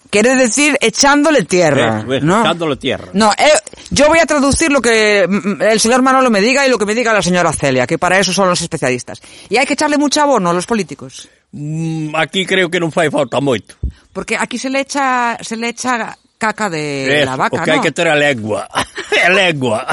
Quere 0.09 0.35
decir 0.35 0.77
echándole 0.79 1.43
tierra, 1.43 2.05
eh, 2.07 2.15
eh, 2.17 2.19
¿no? 2.21 2.41
Echándole 2.41 2.77
tierra. 2.77 3.09
No, 3.13 3.31
eh, 3.33 3.51
yo 3.89 4.07
voy 4.07 4.19
a 4.19 4.25
traducir 4.25 4.71
lo 4.71 4.81
que 4.81 5.23
el 5.23 5.79
señor 5.79 6.01
Manolo 6.01 6.29
me 6.29 6.39
diga 6.39 6.65
y 6.65 6.69
lo 6.69 6.77
que 6.77 6.85
me 6.85 6.95
diga 6.95 7.11
la 7.13 7.21
señora 7.21 7.51
Celia, 7.51 7.85
que 7.85 7.97
para 7.97 8.17
eso 8.17 8.31
son 8.31 8.47
los 8.47 8.61
especialistas. 8.61 9.21
Y 9.49 9.57
hay 9.57 9.65
que 9.65 9.73
echarle 9.73 9.97
mucho 9.97 10.21
abono 10.21 10.49
a 10.49 10.53
los 10.53 10.65
políticos. 10.65 11.27
Mm, 11.51 12.15
aquí 12.15 12.45
creo 12.45 12.69
que 12.69 12.79
non 12.79 12.91
fai 12.91 13.07
falta 13.11 13.39
moito. 13.39 13.75
Porque 14.11 14.35
aquí 14.35 14.59
se 14.59 14.67
le 14.69 14.83
echa 14.83 15.39
se 15.39 15.55
le 15.55 15.71
echa 15.71 16.15
caca 16.37 16.69
de 16.69 17.23
Eso, 17.23 17.25
la 17.25 17.35
vaca, 17.35 17.55
porque 17.55 17.71
¿no? 17.71 17.79
hai 17.79 17.83
que 17.83 17.91
ter 17.91 18.07
a 18.07 18.15
lengua. 18.15 18.67
a 19.23 19.29
lengua. 19.31 19.87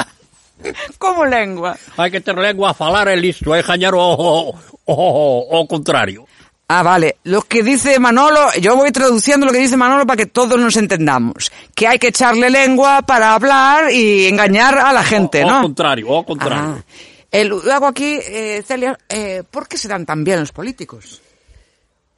Como 0.99 1.23
lengua? 1.23 1.75
Hai 1.95 2.11
que 2.11 2.19
ter 2.19 2.35
lengua 2.35 2.71
a 2.71 2.75
falar 2.75 3.07
e 3.07 3.15
listo, 3.15 3.55
e 3.55 3.63
gañar 3.63 3.95
o, 3.95 4.03
o, 4.03 4.55
o, 4.83 4.95
o 4.95 5.67
contrario. 5.67 6.27
Ah, 6.67 6.81
vale. 6.81 7.17
Lo 7.25 7.41
que 7.43 7.61
dice 7.61 7.99
Manolo, 7.99 8.39
yo 8.59 8.75
voy 8.75 8.91
traduciendo 8.91 9.45
lo 9.45 9.51
que 9.51 9.59
dice 9.59 9.77
Manolo 9.77 10.05
para 10.07 10.17
que 10.17 10.25
todos 10.25 10.59
nos 10.59 10.75
entendamos. 10.77 11.51
Que 11.75 11.87
hay 11.87 11.99
que 11.99 12.07
echarle 12.07 12.49
lengua 12.49 13.03
para 13.03 13.35
hablar 13.35 13.91
y 13.91 14.25
engañar 14.25 14.77
a 14.79 14.91
la 14.91 15.03
gente, 15.03 15.43
o, 15.43 15.47
¿no? 15.47 15.59
O 15.59 15.63
contrario, 15.63 16.09
o 16.09 16.25
contrario. 16.25 16.77
Ah. 16.79 16.83
Eh, 17.31 17.45
luego 17.45 17.85
aquí, 17.85 18.17
eh, 18.19 18.63
Celia, 18.65 18.97
eh, 19.09 19.43
¿por 19.49 19.67
qué 19.67 19.77
se 19.77 19.87
dan 19.87 20.05
tan 20.05 20.23
bien 20.23 20.39
los 20.39 20.51
políticos? 20.51 21.21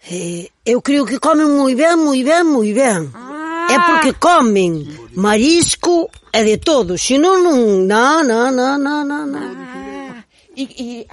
Eh, 0.09 0.47
eu 0.63 0.79
creo 0.81 1.03
que 1.03 1.19
comen 1.19 1.51
moi 1.57 1.75
ben, 1.75 1.99
moi 1.99 2.23
ben, 2.23 2.45
moi 2.47 2.71
ben. 2.71 3.11
Ah. 3.13 3.67
É 3.69 3.77
porque 3.83 4.13
comen 4.13 4.87
marisco 5.15 6.07
e 6.31 6.43
de 6.47 6.57
todo, 6.57 6.95
senón 6.97 7.43
non, 7.43 7.83
na, 7.83 8.23
na, 8.23 8.47
na, 8.47 8.77
na, 8.79 9.03
na. 9.03 9.43
Ah, 9.43 10.23
y, 10.55 10.63
y- 10.63 11.07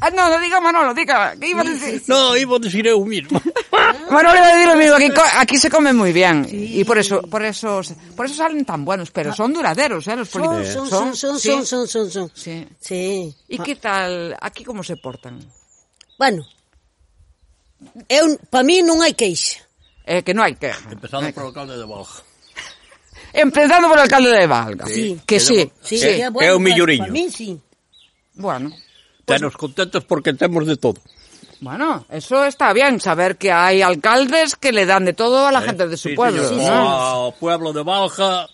Ah, 0.00 0.10
no, 0.10 0.28
no 0.30 0.38
diga 0.40 0.60
Manolo, 0.60 0.94
diga, 0.94 1.34
¿qué 1.40 1.48
iba 1.48 1.62
a 1.62 1.64
decir? 1.64 2.02
No, 2.06 2.36
iba 2.36 2.56
a 2.56 2.58
decir 2.58 2.86
eu 2.86 3.04
mismo. 3.04 3.40
Manolo 4.10 4.36
iba 4.36 4.46
a 4.46 4.54
decir 4.54 4.68
lo 4.68 4.76
mismo, 4.76 4.94
aquí, 4.94 5.12
aquí 5.38 5.56
se 5.58 5.70
come 5.70 5.92
muy 5.92 6.12
bien. 6.12 6.46
Sí. 6.48 6.80
Y 6.80 6.84
por 6.84 6.98
eso, 6.98 7.22
por 7.22 7.44
eso, 7.44 7.80
por 8.14 8.26
eso 8.26 8.34
salen 8.36 8.64
tan 8.64 8.84
buenos, 8.84 9.10
pero 9.10 9.30
ah. 9.30 9.34
son 9.34 9.52
duraderos, 9.52 10.06
¿eh? 10.06 10.16
Los 10.16 10.28
políticos. 10.28 10.88
Son, 10.88 10.88
son, 10.88 11.14
son, 11.14 11.40
son, 11.40 11.66
son, 11.66 11.88
son, 11.88 12.10
son. 12.10 12.30
Sí. 12.34 12.66
sí. 12.80 13.34
¿Y 13.48 13.58
qué 13.58 13.76
tal, 13.76 14.36
aquí 14.40 14.64
cómo 14.64 14.82
se 14.82 14.96
portan? 14.96 15.40
Bueno, 16.18 16.44
eu, 18.08 18.38
pa 18.50 18.62
mí 18.62 18.82
non 18.82 18.98
hai 19.02 19.14
queixa. 19.14 19.62
É 20.02 20.18
eh, 20.18 20.22
que 20.26 20.34
non 20.34 20.42
hai 20.42 20.58
queixa. 20.58 20.90
Empezando 20.90 21.30
por 21.30 21.46
o 21.46 21.48
alcalde 21.54 21.78
de 21.78 21.86
Valga. 21.86 22.22
Empezando 23.44 23.86
por 23.86 23.98
o 23.98 24.02
alcalde 24.02 24.30
de 24.34 24.46
Valga. 24.46 24.86
Sí. 24.86 25.20
Que 25.22 25.38
sí. 25.38 25.70
sí. 25.82 25.98
sí. 25.98 26.22
é, 26.22 26.26
é 26.26 26.50
o 26.50 26.58
milloriño. 26.58 27.06
Pa 27.06 27.14
mí, 27.14 27.30
sí. 27.30 27.54
Bueno. 28.34 28.74
Tenos 29.28 29.56
contentos 29.56 30.04
porque 30.04 30.32
temos 30.34 30.66
de 30.66 30.76
todo. 30.76 31.00
Bueno, 31.60 32.06
eso 32.08 32.44
está 32.44 32.72
bien, 32.72 33.00
saber 33.00 33.36
que 33.36 33.50
hay 33.52 33.82
alcaldes 33.82 34.54
que 34.56 34.72
le 34.72 34.86
dan 34.86 35.04
de 35.04 35.12
todo 35.12 35.46
a 35.46 35.52
la 35.52 35.60
gente 35.60 35.88
de 35.88 35.96
su 35.96 36.10
Sí, 36.10 36.14
pueblo. 36.14 36.48
señor. 36.48 36.72
¿no? 36.72 37.26
O 37.28 37.32
pueblo 37.34 37.72
de 37.72 37.82
Balja 37.82 38.46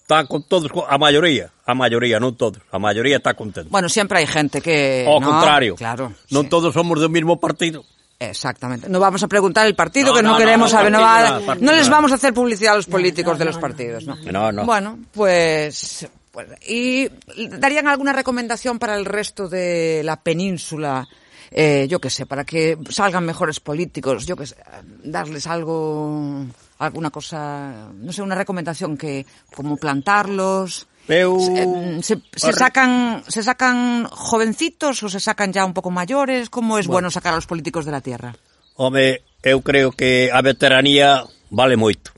está 0.00 0.24
con 0.24 0.42
todos, 0.48 0.70
a 0.88 0.96
maioría, 0.96 1.50
a 1.66 1.74
maioría, 1.74 2.16
non 2.16 2.32
todos, 2.32 2.62
a 2.72 2.78
maioría 2.80 3.18
está 3.20 3.34
contento. 3.36 3.68
Bueno, 3.68 3.88
siempre 3.92 4.18
hay 4.22 4.26
gente 4.26 4.62
que... 4.64 5.04
Ao 5.04 5.20
no, 5.20 5.28
contrario, 5.28 5.76
Claro. 5.76 6.14
sí. 6.24 6.32
todos 6.48 6.72
somos 6.72 6.96
do 7.04 7.10
mismo 7.12 7.36
partido. 7.36 7.84
Exactamente. 8.18 8.88
No 8.88 8.96
vamos 8.96 9.20
a 9.22 9.28
preguntar 9.28 9.66
el 9.68 9.74
partido, 9.76 10.08
No, 10.08 10.14
que 10.16 10.22
no, 10.24 10.32
no, 10.32 10.38
queremos 10.38 10.72
no, 10.72 10.78
saber. 10.78 10.88
No, 10.90 11.00
va- 11.04 11.54
no 11.60 11.72
les 11.76 11.88
vamos 11.92 12.12
a 12.12 12.14
hacer 12.16 12.32
publicidad 12.32 12.72
a 12.72 12.76
los 12.80 12.86
políticos 12.88 13.36
de 13.38 13.44
los 13.44 13.58
partidos, 13.58 14.06
¿no? 14.08 14.16
No, 14.32 14.52
no. 14.52 14.64
Bueno, 14.64 14.98
pues, 15.12 16.08
Bueno, 16.36 16.54
¿Y 16.68 17.08
darían 17.48 17.88
alguna 17.88 18.12
recomendación 18.12 18.78
para 18.78 18.94
el 18.94 19.06
resto 19.06 19.48
de 19.48 20.02
la 20.04 20.20
península? 20.20 21.08
Eh, 21.50 21.86
yo 21.88 21.98
qué 21.98 22.10
sé, 22.10 22.26
para 22.26 22.44
que 22.44 22.76
salgan 22.90 23.24
mejores 23.24 23.58
políticos, 23.58 24.26
yo 24.26 24.36
qué 24.36 24.44
sé, 24.44 24.56
darles 25.02 25.46
algo, 25.46 26.44
alguna 26.76 27.08
cosa, 27.08 27.88
no 27.94 28.12
sé, 28.12 28.20
una 28.20 28.34
recomendación 28.34 28.98
que, 28.98 29.24
como 29.54 29.78
plantarlos. 29.78 30.86
Eu... 31.08 31.40
Se, 31.40 32.02
se, 32.02 32.22
se, 32.36 32.52
sacan, 32.52 33.24
¿Se 33.28 33.42
sacan 33.42 34.04
jovencitos 34.04 35.00
ou 35.00 35.08
se 35.08 35.24
sacan 35.24 35.56
ya 35.56 35.64
un 35.64 35.72
pouco 35.72 35.88
maiores? 35.88 36.52
Como 36.52 36.76
é 36.76 36.84
bueno. 36.84 37.08
bueno 37.08 37.14
sacar 37.14 37.32
aos 37.32 37.48
políticos 37.48 37.88
de 37.88 37.96
la 37.96 38.04
tierra? 38.04 38.36
Home, 38.76 39.24
eu 39.40 39.64
creo 39.64 39.88
que 39.88 40.28
a 40.28 40.44
veteranía 40.44 41.24
vale 41.48 41.80
moito. 41.80 42.15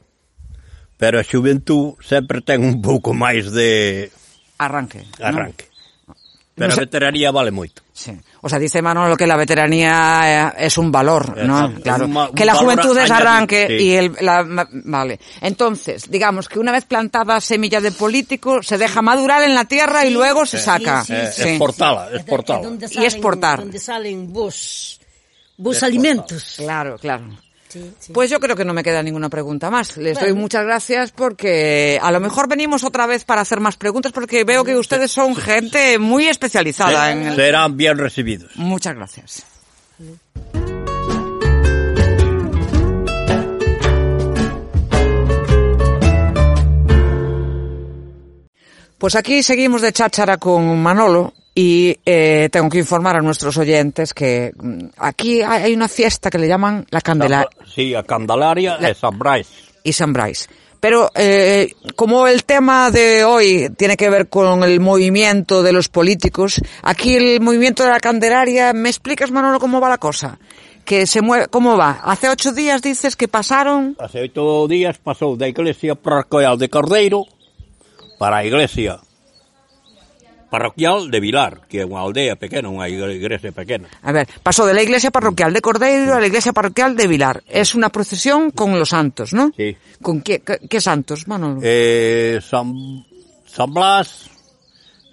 Pero 0.98 1.22
a 1.22 1.24
xuventud 1.24 1.94
sempre 2.02 2.42
ten 2.42 2.60
un 2.66 2.82
pouco 2.82 3.14
máis 3.14 3.54
de 3.54 4.10
arranque 4.58 5.06
¿no? 5.22 5.26
arranque. 5.26 5.70
Pero 6.58 6.70
No 6.70 6.74
sé- 6.74 6.82
a 6.82 6.84
veteranía 6.90 7.30
vale 7.30 7.54
moito. 7.54 7.86
Sí. 7.94 8.10
O 8.42 8.48
sea, 8.48 8.58
dice 8.58 8.82
Manolo 8.82 9.16
que 9.16 9.26
la 9.26 9.36
veteranía 9.36 10.50
eh, 10.58 10.66
es 10.66 10.76
un 10.78 10.90
valor, 10.90 11.38
¿no? 11.38 11.66
Exacto. 11.66 11.82
Claro. 11.82 12.06
Un 12.06 12.34
que 12.34 12.44
la 12.44 12.54
juventud 12.54 12.98
es 12.98 13.10
arranque 13.10 13.66
sí. 13.68 13.74
y 13.74 13.92
el, 13.94 14.12
la, 14.20 14.42
vale. 14.86 15.18
Entonces, 15.40 16.10
digamos 16.10 16.48
que 16.48 16.58
una 16.58 16.72
vez 16.72 16.84
plantada 16.84 17.40
semilla 17.40 17.80
de 17.80 17.92
político, 17.92 18.62
se 18.62 18.76
deja 18.76 19.02
madurar 19.02 19.42
en 19.44 19.54
la 19.54 19.66
tierra 19.66 20.04
y 20.04 20.10
luego 20.10 20.46
se 20.46 20.58
saca. 20.58 21.04
sí, 21.04 21.14
sí. 21.32 21.48
Exportala, 21.50 22.10
exportala. 22.12 22.68
Y 22.90 23.04
exportar. 23.04 23.60
Donde 23.60 23.78
salen 23.78 24.32
vos, 24.32 24.98
vos 25.56 25.82
alimentos. 25.82 26.54
Claro, 26.58 26.98
claro. 26.98 27.38
Sí, 27.68 27.92
sí. 27.98 28.12
Pues 28.12 28.30
yo 28.30 28.40
creo 28.40 28.56
que 28.56 28.64
no 28.64 28.72
me 28.72 28.82
queda 28.82 29.02
ninguna 29.02 29.28
pregunta 29.28 29.70
más. 29.70 29.96
Les 29.96 30.18
doy 30.18 30.32
muchas 30.32 30.64
gracias 30.64 31.12
porque 31.12 31.98
a 32.02 32.10
lo 32.10 32.20
mejor 32.20 32.48
venimos 32.48 32.84
otra 32.84 33.06
vez 33.06 33.24
para 33.24 33.42
hacer 33.42 33.60
más 33.60 33.76
preguntas 33.76 34.12
porque 34.12 34.44
veo 34.44 34.64
que 34.64 34.76
ustedes 34.76 35.10
son 35.10 35.36
gente 35.36 35.98
muy 35.98 36.26
especializada 36.28 37.12
en 37.12 37.26
el... 37.26 37.36
Serán 37.36 37.76
bien 37.76 37.98
recibidos. 37.98 38.56
Muchas 38.56 38.94
gracias. 38.94 39.44
Pues 48.98 49.14
aquí 49.14 49.44
seguimos 49.44 49.82
de 49.82 49.92
cháchara 49.92 50.38
con 50.38 50.82
Manolo 50.82 51.32
y 51.58 51.98
eh, 52.06 52.48
tengo 52.52 52.68
que 52.68 52.78
informar 52.78 53.16
a 53.16 53.20
nuestros 53.20 53.56
oyentes 53.56 54.14
que 54.14 54.52
mm, 54.56 54.90
aquí 54.98 55.42
hay 55.42 55.74
una 55.74 55.88
fiesta 55.88 56.30
que 56.30 56.38
le 56.38 56.46
llaman 56.46 56.86
la 56.90 57.00
Candelaria 57.00 57.48
Sí, 57.66 57.96
a 57.96 58.04
Candelaria 58.04 58.78
e 58.78 58.94
San 58.94 59.18
Brais. 59.18 59.48
y 59.82 59.92
San 59.92 60.12
Bryce. 60.12 60.46
Pero 60.78 61.10
eh, 61.16 61.72
como 61.96 62.28
el 62.28 62.44
tema 62.44 62.92
de 62.92 63.24
hoy 63.24 63.70
tiene 63.76 63.96
que 63.96 64.08
ver 64.08 64.28
con 64.28 64.62
el 64.62 64.78
movimiento 64.78 65.64
de 65.64 65.72
los 65.72 65.88
políticos, 65.88 66.60
aquí 66.82 67.16
el 67.16 67.40
movimiento 67.40 67.82
de 67.82 67.90
la 67.90 67.98
Candelaria, 67.98 68.72
¿me 68.72 68.88
explicas, 68.88 69.32
Manolo, 69.32 69.58
cómo 69.58 69.80
va 69.80 69.88
la 69.88 69.98
cosa? 69.98 70.38
Que 70.84 71.08
se 71.08 71.22
mueve, 71.22 71.48
¿Cómo 71.48 71.76
va? 71.76 71.98
Hace 72.04 72.28
ocho 72.28 72.52
días 72.52 72.82
dices 72.82 73.16
que 73.16 73.26
pasaron... 73.26 73.96
Hace 73.98 74.20
oito 74.20 74.68
días 74.68 74.96
pasou 75.02 75.34
da 75.34 75.48
iglesia 75.50 75.96
parroquial 75.98 76.56
de 76.56 76.70
Cordeiro 76.70 77.26
para 78.16 78.38
a 78.38 78.44
iglesia 78.46 79.02
parroquial 80.50 81.10
de 81.10 81.20
Vilar, 81.20 81.68
que 81.68 81.80
é 81.80 81.86
unha 81.86 82.00
aldea 82.00 82.36
pequena, 82.40 82.72
unha 82.72 82.88
igrexa 82.88 83.52
pequena. 83.52 83.88
A 84.02 84.12
ver, 84.12 84.26
paso 84.40 84.64
de 84.64 84.72
la 84.72 84.82
iglesia 84.82 85.12
parroquial 85.12 85.52
de 85.52 85.60
Cordeiro 85.60 86.16
a 86.16 86.20
la 86.20 86.28
iglesia 86.28 86.56
parroquial 86.56 86.96
de 86.96 87.06
Vilar. 87.06 87.44
Es 87.46 87.76
una 87.76 87.88
procesión 87.88 88.50
con 88.50 88.78
los 88.78 88.90
santos, 88.90 89.32
¿no? 89.32 89.52
Sí. 89.56 89.76
¿Con 90.00 90.20
qué, 90.20 90.40
qué, 90.40 90.64
qué 90.64 90.80
santos, 90.80 91.28
Manolo? 91.28 91.60
Eh, 91.62 92.40
San, 92.40 92.72
San 93.46 93.72
Blas, 93.72 94.30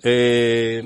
eh, 0.04 0.82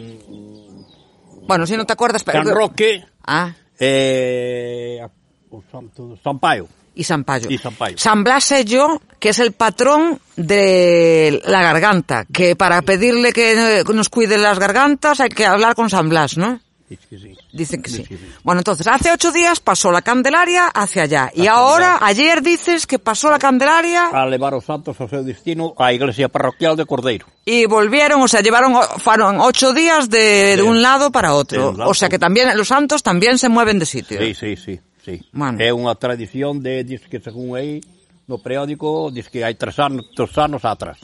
Bueno, 1.49 1.65
se 1.65 1.73
si 1.73 1.77
non 1.81 1.89
te 1.89 1.97
acordas... 1.97 2.21
San 2.21 2.45
Roque, 2.45 3.01
ah. 3.25 3.49
eh, 3.81 5.01
o 5.49 5.65
santo, 5.65 6.13
San 6.21 6.37
Paio. 6.37 6.69
Y 6.99 7.03
San 7.05 7.23
Payo. 7.23 7.49
Y 7.49 7.57
San 7.97 8.23
Blas 8.23 8.43
sé 8.43 8.65
yo, 8.65 9.01
que 9.19 9.29
es 9.29 9.39
el 9.39 9.53
patrón 9.53 10.19
de 10.35 11.41
la 11.45 11.61
garganta, 11.61 12.25
que 12.31 12.55
para 12.55 12.81
pedirle 12.81 13.31
que 13.31 13.83
nos 13.93 14.09
cuide 14.09 14.37
las 14.37 14.59
gargantas 14.59 15.21
hay 15.21 15.29
que 15.29 15.45
hablar 15.45 15.75
con 15.75 15.89
San 15.89 16.09
Blas, 16.09 16.37
¿no? 16.37 16.59
Dice 16.89 17.07
que 17.07 17.17
sí. 17.19 17.37
Dicen 17.53 17.81
que 17.83 17.89
sí. 17.91 18.03
Bueno, 18.43 18.61
entonces, 18.61 18.87
hace 18.87 19.11
ocho 19.11 19.31
días 19.31 19.59
pasó 19.59 19.91
la 19.91 20.01
Candelaria 20.01 20.65
hacia 20.67 21.03
allá. 21.03 21.31
Y 21.35 21.45
ahora, 21.45 21.99
ayer 22.01 22.41
dices 22.41 22.87
que 22.87 22.97
pasó 22.97 23.29
la 23.29 23.37
Candelaria 23.37 24.09
A 24.11 24.25
levar 24.25 24.55
os 24.57 24.65
santos 24.65 24.97
ao 24.97 25.05
seu 25.05 25.21
destino 25.21 25.77
á 25.77 25.93
iglesia 25.93 26.33
parroquial 26.33 26.73
de 26.73 26.89
Cordeiro. 26.89 27.29
y 27.45 27.69
volvieron, 27.69 28.21
o 28.21 28.27
sea, 28.27 28.41
llevaron 28.41 28.73
fueron 28.97 29.37
ocho 29.39 29.71
días 29.71 30.09
de, 30.09 30.57
de 30.57 30.63
un 30.63 30.81
lado 30.81 31.11
para 31.11 31.33
otro. 31.37 31.77
O 31.85 31.93
sea 31.93 32.09
que 32.09 32.17
también 32.17 32.49
los 32.57 32.67
santos 32.67 33.03
también 33.03 33.37
se 33.37 33.49
mueven 33.49 33.77
de 33.77 33.85
sitio. 33.85 34.17
Sí, 34.17 34.33
sí, 34.33 34.55
sí, 34.57 34.79
sí. 35.09 35.25
Mano. 35.33 35.57
É 35.57 35.73
unha 35.73 35.97
tradición 35.97 36.61
de, 36.61 36.85
diz 36.85 37.09
que 37.09 37.17
según 37.17 37.57
aí, 37.57 37.81
no 38.29 38.37
periódico, 38.37 39.09
diz 39.09 39.25
que 39.33 39.41
hai 39.41 39.57
tres 39.57 39.81
anos, 39.81 40.05
tres 40.13 40.37
anos 40.37 40.61
atrás. 40.61 41.01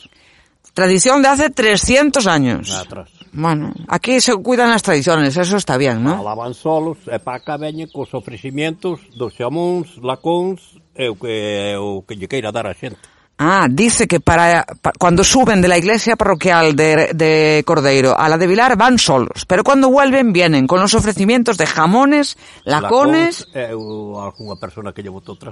Tradición 0.75 1.23
de 1.23 1.29
hace 1.29 1.49
300 1.49 2.27
años. 2.27 2.69
Atrás. 2.75 3.09
Bueno, 3.31 3.73
aquí 3.87 4.19
se 4.19 4.35
cuidan 4.35 4.71
as 4.71 4.83
tradiciones, 4.83 5.35
eso 5.37 5.57
está 5.57 5.77
bien, 5.77 6.03
¿no? 6.03 6.19
Alaban 6.19 6.53
solos 6.53 6.99
e 7.07 7.19
pa 7.19 7.39
cá 7.39 7.55
veñen 7.55 7.91
cos 7.91 8.11
ofrecimientos 8.15 9.03
dos 9.15 9.35
xamóns, 9.35 9.99
lacóns 10.03 10.79
e 10.95 11.11
o 11.11 11.15
que, 11.15 11.75
o 11.79 12.03
que 12.07 12.15
lle 12.15 12.27
queira 12.27 12.51
dar 12.51 12.67
a 12.67 12.75
xente. 12.75 12.99
Ah, 13.37 13.67
dice 13.69 14.07
que 14.07 14.21
para, 14.21 14.65
pa- 14.81 14.93
cuando 14.97 15.21
suben 15.25 15.61
de 15.61 15.67
la 15.67 15.77
iglesia 15.77 16.15
parroquial 16.15 16.73
de, 16.73 17.11
de 17.13 17.63
Cordeiro 17.65 18.17
a 18.17 18.29
la 18.29 18.37
de 18.37 18.47
Vilar 18.47 18.77
van 18.77 18.97
solos, 18.97 19.43
pero 19.45 19.61
cuando 19.61 19.89
vuelven 19.89 20.31
vienen 20.31 20.67
con 20.67 20.79
los 20.79 20.93
ofrecimientos 20.93 21.57
de 21.57 21.65
jamones, 21.67 22.37
lacones 22.63 23.45
o, 23.75 24.23
alguna 24.23 24.55
persona 24.55 24.93
que 24.93 25.03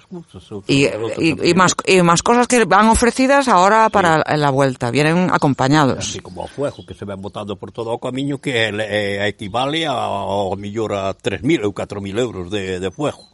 cousas. 0.08 0.50
outros- 0.50 0.70
y, 0.70 0.86
y- 1.20 1.50
y 1.50 1.54
más, 1.56 1.76
y 1.86 2.02
más 2.02 2.24
cosas 2.24 2.48
que 2.48 2.64
van 2.64 2.88
ofrecidas 2.88 3.50
ahora 3.50 3.90
para 3.90 4.24
la 4.38 4.50
vuelta, 4.50 4.90
vienen 4.90 5.30
acompañados. 5.30 5.98
Así 6.00 6.20
como 6.22 6.44
o 6.44 6.48
fuego 6.48 6.86
que 6.88 6.94
se 6.94 7.04
ven 7.04 7.22
botando 7.22 7.58
por 7.58 7.74
todo 7.74 7.92
o 7.92 8.00
camiño 8.00 8.40
que 8.40 8.70
é, 8.72 9.28
equivale 9.28 9.86
a, 9.88 9.92
ao 9.92 10.56
millor 10.56 10.94
a 10.94 11.14
3.000 11.14 11.66
ou 11.68 11.74
4.000 11.74 12.18
euros 12.18 12.50
de, 12.50 12.80
de 12.80 12.92
fuego. 12.92 13.28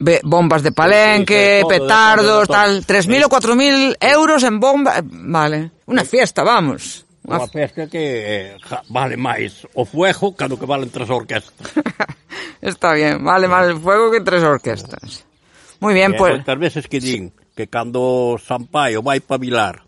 Be 0.00 0.20
bombas 0.22 0.62
de 0.62 0.72
palenque, 0.72 1.58
sí, 1.58 1.62
todo, 1.62 1.70
petardos, 1.70 2.26
todo, 2.26 2.40
de 2.40 2.46
todo. 2.46 2.56
tal. 2.56 2.86
3.000 2.86 3.24
o 3.24 3.28
4.000 3.28 3.96
euros 4.00 4.42
en 4.44 4.60
bomba, 4.60 4.98
eh, 4.98 5.02
Vale. 5.04 5.70
Una 5.86 6.04
fiesta, 6.04 6.44
vamos. 6.44 7.04
Unha 7.28 7.44
festa 7.44 7.84
que 7.92 8.00
eh, 8.00 8.56
ja, 8.64 8.80
vale 8.88 9.20
máis 9.20 9.68
o 9.76 9.84
fuego 9.84 10.32
cando 10.32 10.56
que 10.56 10.64
valen 10.64 10.88
tres 10.88 11.12
orquestas. 11.12 11.76
Está 12.64 12.96
bien, 12.96 13.20
vale 13.20 13.44
máis 13.44 13.76
o 13.76 13.80
fuego 13.82 14.08
que 14.08 14.24
tres 14.24 14.40
orquestas. 14.40 15.28
Moi 15.84 15.92
ben, 15.92 16.16
pois... 16.16 16.40
Pues... 16.40 16.58
veces 16.58 16.88
que 16.88 17.04
din 17.04 17.28
que 17.52 17.68
cando 17.68 18.40
Sampaio 18.40 19.04
vai 19.04 19.20
pa 19.20 19.36
Vilar 19.36 19.84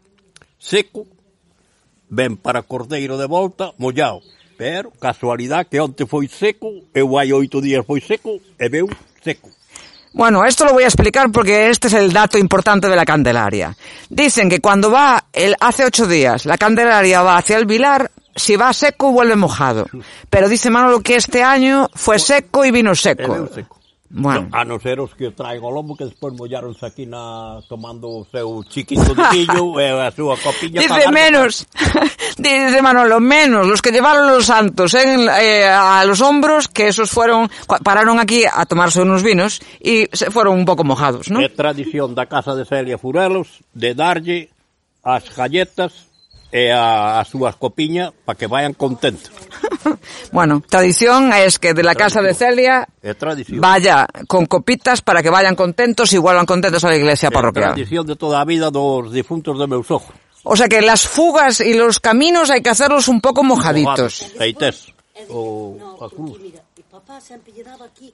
seco, 0.61 1.07
ven 2.13 2.37
para 2.37 2.63
Cordeiro 2.63 3.17
de 3.17 3.27
volta 3.27 3.73
mollado. 3.79 4.21
Pero, 4.61 4.93
casualidade, 5.01 5.73
que 5.73 5.81
onte 5.81 6.05
foi 6.05 6.29
seco, 6.29 6.85
eu 6.93 7.17
hai 7.17 7.33
oito 7.33 7.65
días 7.65 7.81
foi 7.89 8.05
seco 8.05 8.37
e 8.61 8.69
veu 8.69 8.85
seco. 9.25 9.49
Bueno, 10.13 10.45
esto 10.45 10.65
lo 10.65 10.73
voy 10.73 10.85
a 10.85 10.89
explicar 10.89 11.31
porque 11.31 11.71
este 11.71 11.89
es 11.89 11.95
el 11.95 12.13
dato 12.13 12.37
importante 12.37 12.89
de 12.89 12.97
la 12.97 13.05
Candelaria. 13.05 13.77
Dicen 14.09 14.49
que 14.49 14.61
cuando 14.61 14.91
va, 14.91 15.25
el, 15.33 15.55
hace 15.61 15.85
ocho 15.85 16.07
días, 16.07 16.47
la 16.47 16.59
Candelaria 16.59 17.23
va 17.23 17.37
hacia 17.37 17.57
el 17.57 17.67
Vilar, 17.67 18.11
si 18.35 18.57
va 18.57 18.73
seco 18.73 19.13
vuelve 19.13 19.37
mojado. 19.37 19.87
Pero 20.29 20.49
dice 20.49 20.71
Manolo 20.71 21.01
que 21.01 21.17
este 21.17 21.43
año 21.43 21.89
fue 21.95 22.19
seco 22.19 22.65
y 22.65 22.71
vino 22.71 22.95
seco. 22.95 23.49
Bueno. 24.11 24.51
A 24.51 24.67
non 24.67 24.83
ser 24.83 24.99
os 24.99 25.15
que 25.15 25.31
traigo 25.31 25.71
o 25.71 25.75
lombo 25.75 25.95
que 25.95 26.03
despois 26.03 26.35
mollaronse 26.35 26.83
aquí 26.83 27.07
na 27.07 27.63
tomando 27.71 28.11
o 28.11 28.27
seu 28.27 28.67
chiquito 28.67 29.15
de 29.15 29.23
quillo 29.31 29.79
e 29.79 29.87
a 29.87 30.11
súa 30.11 30.35
copiña 30.35 30.83
Dice 30.83 31.07
para 31.07 31.15
menos. 31.15 31.63
Dice 32.35 32.83
Manolo, 32.83 33.23
menos, 33.23 33.71
los 33.71 33.79
que 33.79 33.95
llevaron 33.95 34.27
los 34.27 34.51
santos 34.51 34.99
en, 34.99 35.31
eh, 35.31 35.63
a 35.63 36.03
los 36.03 36.19
hombros, 36.27 36.67
que 36.67 36.91
esos 36.91 37.07
fueron, 37.07 37.47
pararon 37.87 38.19
aquí 38.19 38.43
a 38.51 38.67
tomarse 38.67 38.99
unos 38.99 39.23
vinos 39.23 39.63
y 39.79 40.11
se 40.11 40.35
fueron 40.35 40.59
un 40.59 40.67
pouco 40.67 40.83
mojados, 40.83 41.31
¿no? 41.31 41.39
É 41.39 41.47
tradición 41.47 42.11
da 42.19 42.27
casa 42.27 42.59
de 42.59 42.67
Celia 42.67 42.99
Furelos 42.99 43.63
de 43.79 43.95
darlle 43.95 44.51
as 45.07 45.31
galletas 45.31 46.10
e 46.53 46.75
a, 46.75 47.23
as 47.23 47.31
súas 47.31 47.55
copiñas 47.55 48.11
para 48.27 48.37
que 48.37 48.51
vayan 48.51 48.75
contentos. 48.75 49.31
bueno, 50.35 50.63
tradición 50.67 51.31
é 51.31 51.47
es 51.47 51.63
que 51.63 51.75
de 51.75 51.87
la 51.87 51.95
tradición. 51.95 52.11
casa 52.11 52.21
de 52.27 52.33
Celia 52.35 52.77
é 53.03 53.15
tradición. 53.15 53.63
vaya 53.63 54.07
con 54.27 54.47
copitas 54.47 55.01
para 55.01 55.23
que 55.23 55.31
vayan 55.31 55.55
contentos, 55.55 56.13
igualan 56.13 56.47
contentos 56.47 56.83
a 56.83 56.91
la 56.91 56.99
iglesia 56.99 57.31
parroquial. 57.31 57.73
É 57.73 57.79
tradición 57.79 58.05
de 58.05 58.19
toda 58.19 58.43
a 58.43 58.45
vida 58.45 58.71
dos 58.71 59.15
difuntos 59.15 59.59
de 59.59 59.67
meus 59.71 59.91
ojos. 59.91 60.15
O 60.43 60.57
sea 60.57 60.69
que 60.69 60.81
las 60.81 61.07
fugas 61.07 61.61
y 61.61 61.75
los 61.75 62.01
caminos 62.01 62.51
hay 62.51 62.63
que 62.63 62.71
hacerlos 62.71 63.09
un 63.09 63.21
poco 63.21 63.45
mojaditos. 63.45 64.35
Eites, 64.41 64.93
o 65.29 65.77
a 66.01 66.09
cruz. 66.09 66.39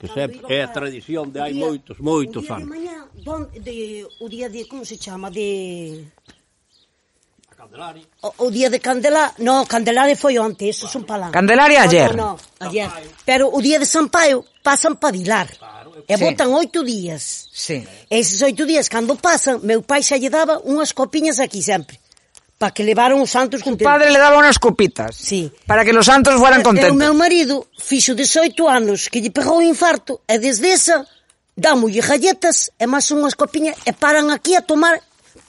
Que 0.00 0.08
sempre 0.08 0.40
é 0.48 0.64
a 0.64 0.72
tradición 0.72 1.32
de 1.32 1.40
hai 1.40 1.54
moitos, 1.54 1.96
moitos 2.00 2.44
anos. 2.50 2.68
O 2.68 2.74
día 2.74 2.92
de 2.92 3.24
mañá, 3.24 3.48
de, 3.60 3.78
o 4.20 4.26
día 4.28 4.48
de, 4.48 4.66
como 4.66 4.84
se 4.84 4.96
chama, 4.96 5.30
de... 5.30 6.04
Candelaria. 7.66 8.06
O, 8.22 8.46
o 8.46 8.50
día 8.50 8.70
de 8.70 8.78
Candelá, 8.78 9.34
no, 9.38 9.66
Candelaria 9.66 10.16
foi 10.16 10.38
onte, 10.38 10.70
eso 10.70 10.86
claro. 10.86 10.92
son 10.92 11.02
palán. 11.04 11.30
Candelaria 11.34 11.82
ayer. 11.82 12.14
No, 12.14 12.38
no, 12.38 12.38
no 12.38 12.66
ayer. 12.66 12.90
Pero 13.26 13.50
o 13.50 13.58
día 13.60 13.78
de 13.78 13.86
San 13.86 14.08
Paio 14.08 14.46
pasan 14.62 14.96
para 14.96 15.12
Vilar. 15.12 15.50
Claro, 15.58 15.90
eu... 15.96 16.04
E 16.06 16.14
botan 16.16 16.48
sí. 16.48 16.54
oito 16.54 16.78
días. 16.86 17.50
Sí. 17.50 17.82
Eses 18.08 18.40
oito 18.42 18.64
días, 18.64 18.88
cando 18.88 19.18
pasan, 19.18 19.58
meu 19.66 19.82
pai 19.82 20.02
xa 20.06 20.16
lle 20.16 20.30
daba 20.30 20.62
unhas 20.62 20.94
copiñas 20.94 21.42
aquí 21.42 21.60
sempre 21.60 21.98
para 22.56 22.72
que 22.72 22.84
levaron 22.84 23.20
os 23.20 23.28
santos 23.28 23.60
contentos. 23.60 23.84
O 23.84 23.92
padre 23.92 24.08
le 24.08 24.16
daba 24.18 24.40
unas 24.40 24.56
copitas. 24.56 25.12
Sí. 25.12 25.52
Para 25.66 25.84
que 25.84 25.92
los 25.92 26.06
santos 26.06 26.40
fueran 26.40 26.64
contentos. 26.64 26.88
E 26.88 26.96
o 26.96 26.96
meu 26.96 27.12
marido 27.12 27.68
fixo 27.76 28.16
18 28.16 28.56
anos 28.64 29.12
que 29.12 29.20
lle 29.20 29.28
pegou 29.28 29.60
un 29.60 29.66
infarto 29.68 30.24
e 30.24 30.40
desde 30.40 30.72
esa 30.72 31.04
damolle 31.52 32.00
galletas 32.00 32.72
e 32.80 32.84
máis 32.88 33.12
unhas 33.12 33.36
copiñas 33.36 33.76
e 33.84 33.92
paran 33.92 34.32
aquí 34.32 34.56
a 34.56 34.64
tomar 34.64 34.96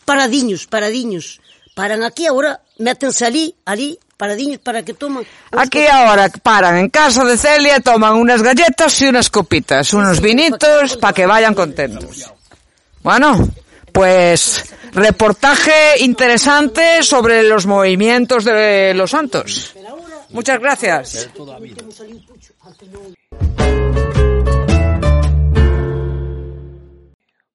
paradiños, 0.04 0.68
paradiños. 0.68 1.40
Paran 1.78 2.02
aquí 2.02 2.26
agora, 2.26 2.60
métense 2.80 3.24
ali, 3.24 3.54
ali, 3.64 4.00
paradiños 4.18 4.58
para 4.66 4.82
que 4.82 4.96
toman. 4.96 5.24
Aquí 5.52 5.86
ahora 5.86 6.28
paran 6.42 6.76
en 6.80 6.90
casa 6.90 7.24
de 7.24 7.38
Celia, 7.38 7.80
toman 7.82 8.16
unas 8.18 8.42
galletas 8.42 9.00
y 9.04 9.06
unas 9.06 9.30
copitas, 9.30 9.94
unos 9.94 10.20
vinitos 10.20 10.98
para 10.98 11.14
que 11.14 11.28
vayan 11.28 11.54
contentos. 11.54 12.34
Bueno, 13.04 13.48
pues 13.92 14.74
reportaje 14.92 16.02
interesante 16.02 17.04
sobre 17.04 17.44
los 17.44 17.68
movimientos 17.68 18.44
de 18.44 18.96
los 18.96 19.12
santos. 19.12 19.76
Muchas 20.32 20.60
gracias. 20.60 21.30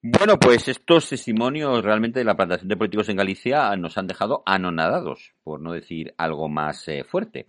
Bueno, 0.05 0.37
pues 0.37 0.67
estos 0.67 1.09
testimonios 1.09 1.85
realmente 1.85 2.19
de 2.19 2.25
la 2.25 2.35
plantación 2.35 2.69
de 2.69 2.77
políticos 2.77 3.09
en 3.09 3.17
Galicia 3.17 3.77
nos 3.77 3.97
han 3.97 4.09
dejado 4.09 4.43
anonadados, 4.45 5.33
por 5.45 5.61
no 5.61 5.73
decir 5.73 6.13
algo 6.19 6.49
más 6.49 6.89
eh, 6.89 7.05
fuerte. 7.05 7.47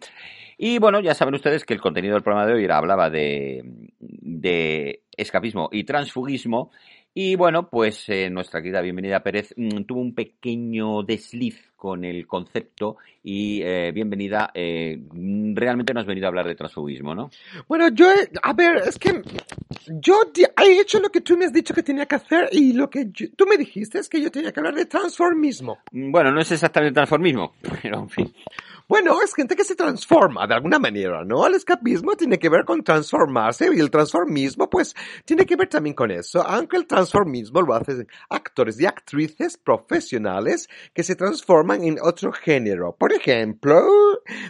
Y 0.59 0.77
bueno, 0.77 0.99
ya 0.99 1.15
saben 1.15 1.33
ustedes 1.33 1.65
que 1.65 1.73
el 1.73 1.81
contenido 1.81 2.13
del 2.13 2.21
programa 2.21 2.45
de 2.45 2.53
hoy 2.53 2.63
era, 2.63 2.77
hablaba 2.77 3.09
de, 3.09 3.63
de 3.99 5.01
escapismo 5.17 5.69
y 5.71 5.83
transfugismo. 5.83 6.69
Y 7.15 7.35
bueno, 7.35 7.69
pues 7.69 8.09
eh, 8.09 8.29
nuestra 8.31 8.59
querida 8.61 8.81
Bienvenida 8.81 9.21
Pérez 9.21 9.53
mm, 9.55 9.83
tuvo 9.83 10.01
un 10.01 10.15
pequeño 10.15 11.03
desliz 11.03 11.71
con 11.75 12.05
el 12.05 12.25
concepto 12.25 12.97
y 13.23 13.61
eh, 13.61 13.91
Bienvenida, 13.93 14.49
eh, 14.55 14.97
mm, 15.11 15.53
realmente 15.55 15.93
no 15.93 15.99
has 15.99 16.07
venido 16.07 16.25
a 16.25 16.29
hablar 16.29 16.47
de 16.47 16.55
transfugismo, 16.55 17.13
¿no? 17.13 17.29
Bueno, 17.67 17.89
yo, 17.89 18.07
a 18.41 18.53
ver, 18.53 18.77
es 18.87 18.97
que 18.97 19.21
yo 19.89 20.21
he 20.35 20.79
hecho 20.81 20.99
lo 20.99 21.09
que 21.11 21.21
tú 21.21 21.37
me 21.37 21.45
has 21.45 21.53
dicho 21.53 21.73
que 21.75 21.83
tenía 21.83 22.07
que 22.07 22.15
hacer 22.15 22.49
y 22.51 22.73
lo 22.73 22.89
que 22.89 23.09
yo- 23.11 23.27
tú 23.35 23.45
me 23.45 23.57
dijiste 23.57 23.99
es 23.99 24.09
que 24.09 24.19
yo 24.19 24.31
tenía 24.31 24.51
que 24.51 24.59
hablar 24.59 24.73
de 24.73 24.85
transformismo. 24.85 25.77
Mm, 25.91 26.11
Bueno, 26.11 26.31
no 26.31 26.41
es 26.41 26.51
exactamente 26.51 26.95
transformismo, 26.95 27.53
pero 27.83 27.99
en 27.99 28.09
fin. 28.09 28.33
Bueno, 28.87 29.21
es 29.21 29.33
gente 29.33 29.55
que 29.55 29.63
se 29.63 29.75
transforma 29.75 30.45
de 30.45 30.55
alguna 30.55 30.77
manera, 30.77 31.23
¿no? 31.23 31.47
El 31.47 31.55
escapismo 31.55 32.15
tiene 32.15 32.37
que 32.37 32.49
ver 32.49 32.65
con 32.65 32.83
transformarse 32.83 33.69
y 33.73 33.79
el 33.79 33.89
transformismo, 33.89 34.69
pues, 34.69 34.93
tiene 35.25 35.45
que 35.45 35.55
ver 35.55 35.69
también 35.69 35.95
con 35.95 36.11
eso, 36.11 36.41
aunque 36.41 36.77
el 36.77 36.85
transformismo 36.85 37.61
lo 37.61 37.73
hacen 37.73 38.07
actores 38.29 38.79
y 38.79 38.85
actrices 38.85 39.57
profesionales 39.57 40.67
que 40.93 41.03
se 41.03 41.15
transforman 41.15 41.83
en 41.83 41.97
otro 42.01 42.33
género. 42.33 42.95
Por 42.97 43.13
ejemplo, 43.13 43.83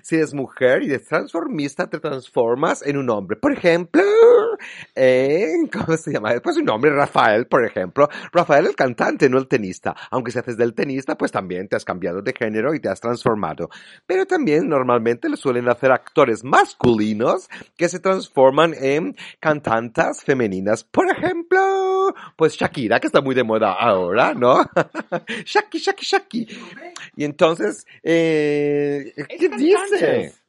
si 0.01 0.15
eres 0.15 0.33
mujer 0.33 0.83
y 0.83 0.87
eres 0.87 1.07
transformista, 1.07 1.89
te 1.89 1.99
transformas 1.99 2.81
en 2.85 2.97
un 2.97 3.09
hombre. 3.09 3.37
Por 3.37 3.53
ejemplo, 3.53 4.03
en, 4.95 5.67
¿cómo 5.71 5.97
se 5.97 6.11
llama? 6.11 6.31
Pues 6.43 6.57
un 6.57 6.69
hombre, 6.69 6.91
Rafael, 6.91 7.47
por 7.47 7.65
ejemplo. 7.65 8.09
Rafael 8.31 8.67
el 8.67 8.75
cantante, 8.75 9.29
no 9.29 9.37
el 9.37 9.47
tenista. 9.47 9.95
Aunque 10.11 10.31
si 10.31 10.39
haces 10.39 10.57
del 10.57 10.73
tenista, 10.73 11.15
pues 11.15 11.31
también 11.31 11.67
te 11.67 11.75
has 11.75 11.85
cambiado 11.85 12.21
de 12.21 12.33
género 12.33 12.73
y 12.73 12.79
te 12.79 12.89
has 12.89 12.99
transformado. 12.99 13.69
Pero 14.05 14.22
también 14.25 14.67
normalmente 14.67 15.29
lo 15.29 15.37
suelen 15.37 15.69
hacer 15.69 15.91
actores 15.91 16.43
masculinos 16.43 17.49
que 17.77 17.89
se 17.89 17.99
transforman 17.99 18.73
en 18.79 19.15
cantantas 19.39 20.23
femeninas. 20.23 20.83
Por 20.83 21.09
ejemplo, 21.09 22.13
pues 22.35 22.55
Shakira, 22.55 22.99
que 22.99 23.07
está 23.07 23.21
muy 23.21 23.35
de 23.35 23.43
moda 23.43 23.73
ahora, 23.73 24.33
¿no? 24.33 24.63
Shaki, 25.45 25.79
Shaki, 25.79 26.05
Shaki. 26.05 26.47
Y 27.15 27.23
entonces, 27.23 27.85
eh, 28.03 29.13
¿qué 29.27 29.49
dice? 29.49 30.42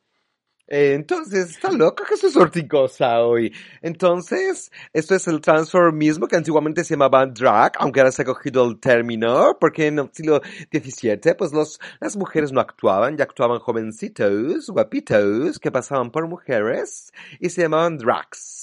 Eh, 0.66 0.94
Entonces, 0.94 1.50
está 1.50 1.70
loco 1.70 2.04
Jesús 2.04 2.36
Ortigosa 2.36 3.20
hoy. 3.20 3.52
Entonces, 3.82 4.72
esto 4.92 5.14
es 5.14 5.26
el 5.28 5.40
transformismo 5.40 6.26
que 6.26 6.36
antiguamente 6.36 6.84
se 6.84 6.94
llamaba 6.94 7.26
drag, 7.26 7.72
aunque 7.78 8.00
ahora 8.00 8.12
se 8.12 8.22
ha 8.22 8.24
cogido 8.24 8.64
el 8.64 8.80
término, 8.80 9.58
porque 9.60 9.88
en 9.88 9.98
el 9.98 10.10
siglo 10.12 10.40
XVII, 10.72 11.34
pues 11.36 11.52
los, 11.52 11.78
las 12.00 12.16
mujeres 12.16 12.50
no 12.52 12.60
actuaban, 12.60 13.16
ya 13.16 13.24
actuaban 13.24 13.58
jovencitos, 13.58 14.70
guapitos, 14.70 15.58
que 15.58 15.70
pasaban 15.70 16.10
por 16.10 16.26
mujeres 16.28 17.12
y 17.40 17.50
se 17.50 17.62
llamaban 17.62 17.98
drags. 17.98 18.62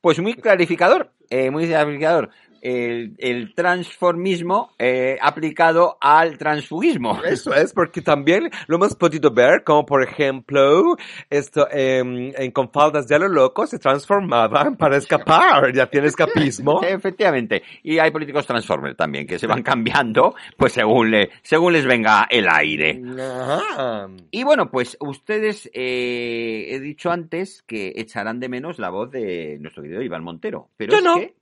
Pues 0.00 0.20
muy 0.20 0.34
clarificador, 0.34 1.10
eh, 1.30 1.50
muy 1.50 1.66
clarificador. 1.66 2.30
El, 2.64 3.14
el 3.18 3.54
transformismo 3.54 4.70
eh, 4.78 5.18
aplicado 5.20 5.98
al 6.00 6.38
transfugismo. 6.38 7.22
Eso 7.24 7.54
es, 7.54 7.72
porque 7.74 8.00
también 8.00 8.50
lo 8.66 8.76
hemos 8.76 8.96
podido 8.96 9.30
ver, 9.30 9.62
como 9.62 9.84
por 9.84 10.02
ejemplo, 10.02 10.96
esto 11.28 11.68
em, 11.70 12.32
en 12.34 12.50
Con 12.52 12.70
faldas 12.72 13.06
de 13.06 13.16
a 13.16 13.18
lo 13.18 13.28
loco 13.28 13.66
se 13.66 13.78
transformaban 13.78 14.76
para 14.76 14.96
escapar, 14.96 15.72
ya 15.74 15.86
tiene 15.86 16.06
escapismo. 16.06 16.82
Efectivamente. 16.88 17.62
Y 17.82 17.98
hay 17.98 18.10
políticos 18.10 18.46
transformers 18.46 18.96
también, 18.96 19.26
que 19.26 19.38
se 19.38 19.46
van 19.46 19.62
cambiando, 19.62 20.34
pues 20.56 20.72
según, 20.72 21.10
le, 21.10 21.30
según 21.42 21.74
les 21.74 21.84
venga 21.84 22.26
el 22.30 22.46
aire. 22.48 23.00
Ajá. 23.20 24.08
Y 24.30 24.42
bueno, 24.42 24.70
pues 24.70 24.96
ustedes, 25.00 25.70
eh, 25.74 26.68
he 26.70 26.80
dicho 26.80 27.10
antes 27.10 27.62
que 27.66 27.92
echarán 27.96 28.40
de 28.40 28.48
menos 28.48 28.78
la 28.78 28.88
voz 28.88 29.10
de 29.10 29.58
nuestro 29.60 29.82
querido 29.82 30.00
Iván 30.00 30.24
Montero. 30.24 30.70
Pero 30.78 30.92
Yo 30.92 30.98
es 30.98 31.04
no. 31.04 31.14
que 31.16 31.34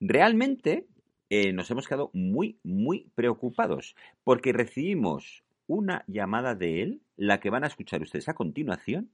realmente 0.00 0.86
eh, 1.28 1.52
nos 1.52 1.70
hemos 1.70 1.88
quedado 1.88 2.10
muy, 2.12 2.58
muy 2.62 3.10
preocupados 3.14 3.96
porque 4.24 4.52
recibimos 4.52 5.42
una 5.66 6.04
llamada 6.06 6.54
de 6.54 6.82
él, 6.82 7.02
la 7.16 7.40
que 7.40 7.50
van 7.50 7.64
a 7.64 7.66
escuchar 7.66 8.02
ustedes 8.02 8.28
a 8.28 8.34
continuación, 8.34 9.10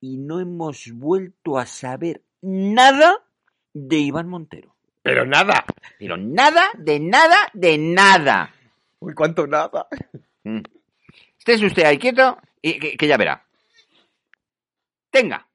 y 0.00 0.16
no 0.18 0.40
hemos 0.40 0.90
vuelto 0.92 1.58
a 1.58 1.66
saber 1.66 2.22
nada 2.40 3.24
de 3.74 3.98
Iván 3.98 4.28
Montero. 4.28 4.74
Pero 5.02 5.26
nada. 5.26 5.64
Pero 5.98 6.16
nada, 6.16 6.70
de 6.78 7.00
nada, 7.00 7.48
de 7.52 7.76
nada. 7.78 8.54
Uy, 9.00 9.14
cuánto 9.14 9.46
nada. 9.46 9.88
Mm. 10.44 10.62
Estés 11.38 11.62
usted 11.62 11.84
ahí 11.84 11.98
quieto 11.98 12.38
y 12.60 12.78
que, 12.78 12.96
que 12.96 13.06
ya 13.06 13.16
verá. 13.16 13.44
Tenga. 15.10 15.46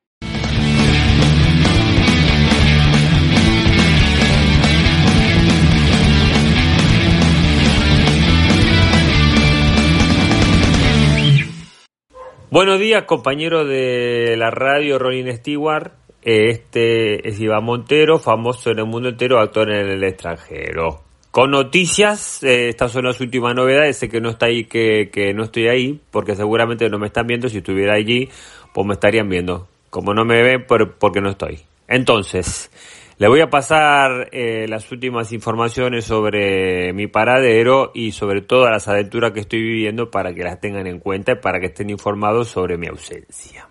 Buenos 12.49 12.79
días, 12.79 13.03
compañero 13.03 13.65
de 13.65 14.35
la 14.37 14.49
radio 14.51 14.97
Rolling 14.99 15.31
Stewart. 15.35 15.91
Este 16.21 17.27
es 17.27 17.39
Iván 17.39 17.63
Montero, 17.65 18.19
famoso 18.19 18.71
en 18.71 18.79
el 18.79 18.85
mundo 18.85 19.09
entero, 19.09 19.39
actor 19.39 19.69
en 19.71 19.87
el 19.89 20.03
extranjero. 20.03 21.01
Con 21.31 21.51
noticias, 21.51 22.41
eh, 22.43 22.69
estas 22.69 22.91
son 22.93 23.05
las 23.05 23.19
últimas 23.19 23.53
novedades. 23.53 23.97
Sé 23.97 24.09
que 24.09 24.21
no 24.21 24.29
está 24.29 24.47
ahí, 24.47 24.63
que, 24.63 25.09
que 25.11 25.33
no 25.33 25.43
estoy 25.43 25.67
ahí, 25.67 25.99
porque 26.09 26.35
seguramente 26.35 26.89
no 26.89 26.97
me 26.99 27.07
están 27.07 27.27
viendo. 27.27 27.49
Si 27.49 27.57
estuviera 27.57 27.93
allí, 27.95 28.29
pues 28.73 28.87
me 28.87 28.93
estarían 28.93 29.29
viendo. 29.29 29.67
Como 29.89 30.13
no 30.13 30.25
me 30.25 30.41
ven, 30.41 30.65
por- 30.65 30.95
porque 30.97 31.21
no 31.21 31.29
estoy. 31.29 31.59
Entonces, 31.87 32.71
le 33.19 33.27
voy 33.27 33.41
a 33.41 33.49
pasar 33.49 34.29
eh, 34.31 34.67
las 34.67 34.91
últimas 34.91 35.31
informaciones 35.31 36.05
sobre 36.05 36.93
mi 36.93 37.07
paradero 37.07 37.91
y 37.93 38.11
sobre 38.11 38.41
todas 38.41 38.71
las 38.71 38.87
aventuras 38.87 39.31
que 39.31 39.39
estoy 39.39 39.61
viviendo 39.61 40.11
para 40.11 40.33
que 40.33 40.43
las 40.43 40.59
tengan 40.59 40.85
en 40.85 40.99
cuenta 40.99 41.31
y 41.31 41.35
para 41.35 41.59
que 41.59 41.67
estén 41.67 41.89
informados 41.89 42.49
sobre 42.49 42.77
mi 42.77 42.87
ausencia. 42.87 43.67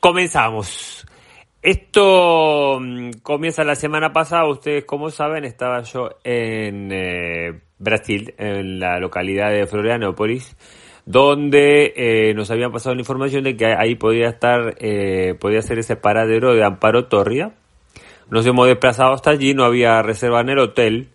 Comenzamos. 0.00 1.06
Esto 1.62 2.78
mm, 2.80 3.10
comienza 3.22 3.64
la 3.64 3.74
semana 3.74 4.12
pasada, 4.12 4.48
ustedes 4.48 4.84
como 4.84 5.10
saben, 5.10 5.44
estaba 5.44 5.82
yo 5.82 6.10
en 6.22 6.92
eh, 6.92 7.60
Brasil, 7.78 8.34
en 8.38 8.78
la 8.78 8.98
localidad 9.00 9.50
de 9.50 9.66
Florianópolis, 9.66 10.56
donde 11.04 11.92
eh, 11.96 12.34
nos 12.34 12.50
habían 12.50 12.72
pasado 12.72 12.94
la 12.94 13.00
información 13.00 13.44
de 13.44 13.56
que 13.56 13.66
ahí 13.66 13.96
podía 13.96 14.28
estar, 14.28 14.76
eh, 14.78 15.34
podía 15.40 15.62
ser 15.62 15.78
ese 15.78 15.96
paradero 15.96 16.54
de 16.54 16.64
Amparo 16.64 17.06
Tórrida. 17.06 17.54
Nos 18.30 18.46
hemos 18.46 18.66
desplazado 18.66 19.12
hasta 19.12 19.30
allí, 19.30 19.54
no 19.54 19.64
había 19.64 20.02
reserva 20.02 20.40
en 20.40 20.48
el 20.48 20.58
hotel, 20.58 21.08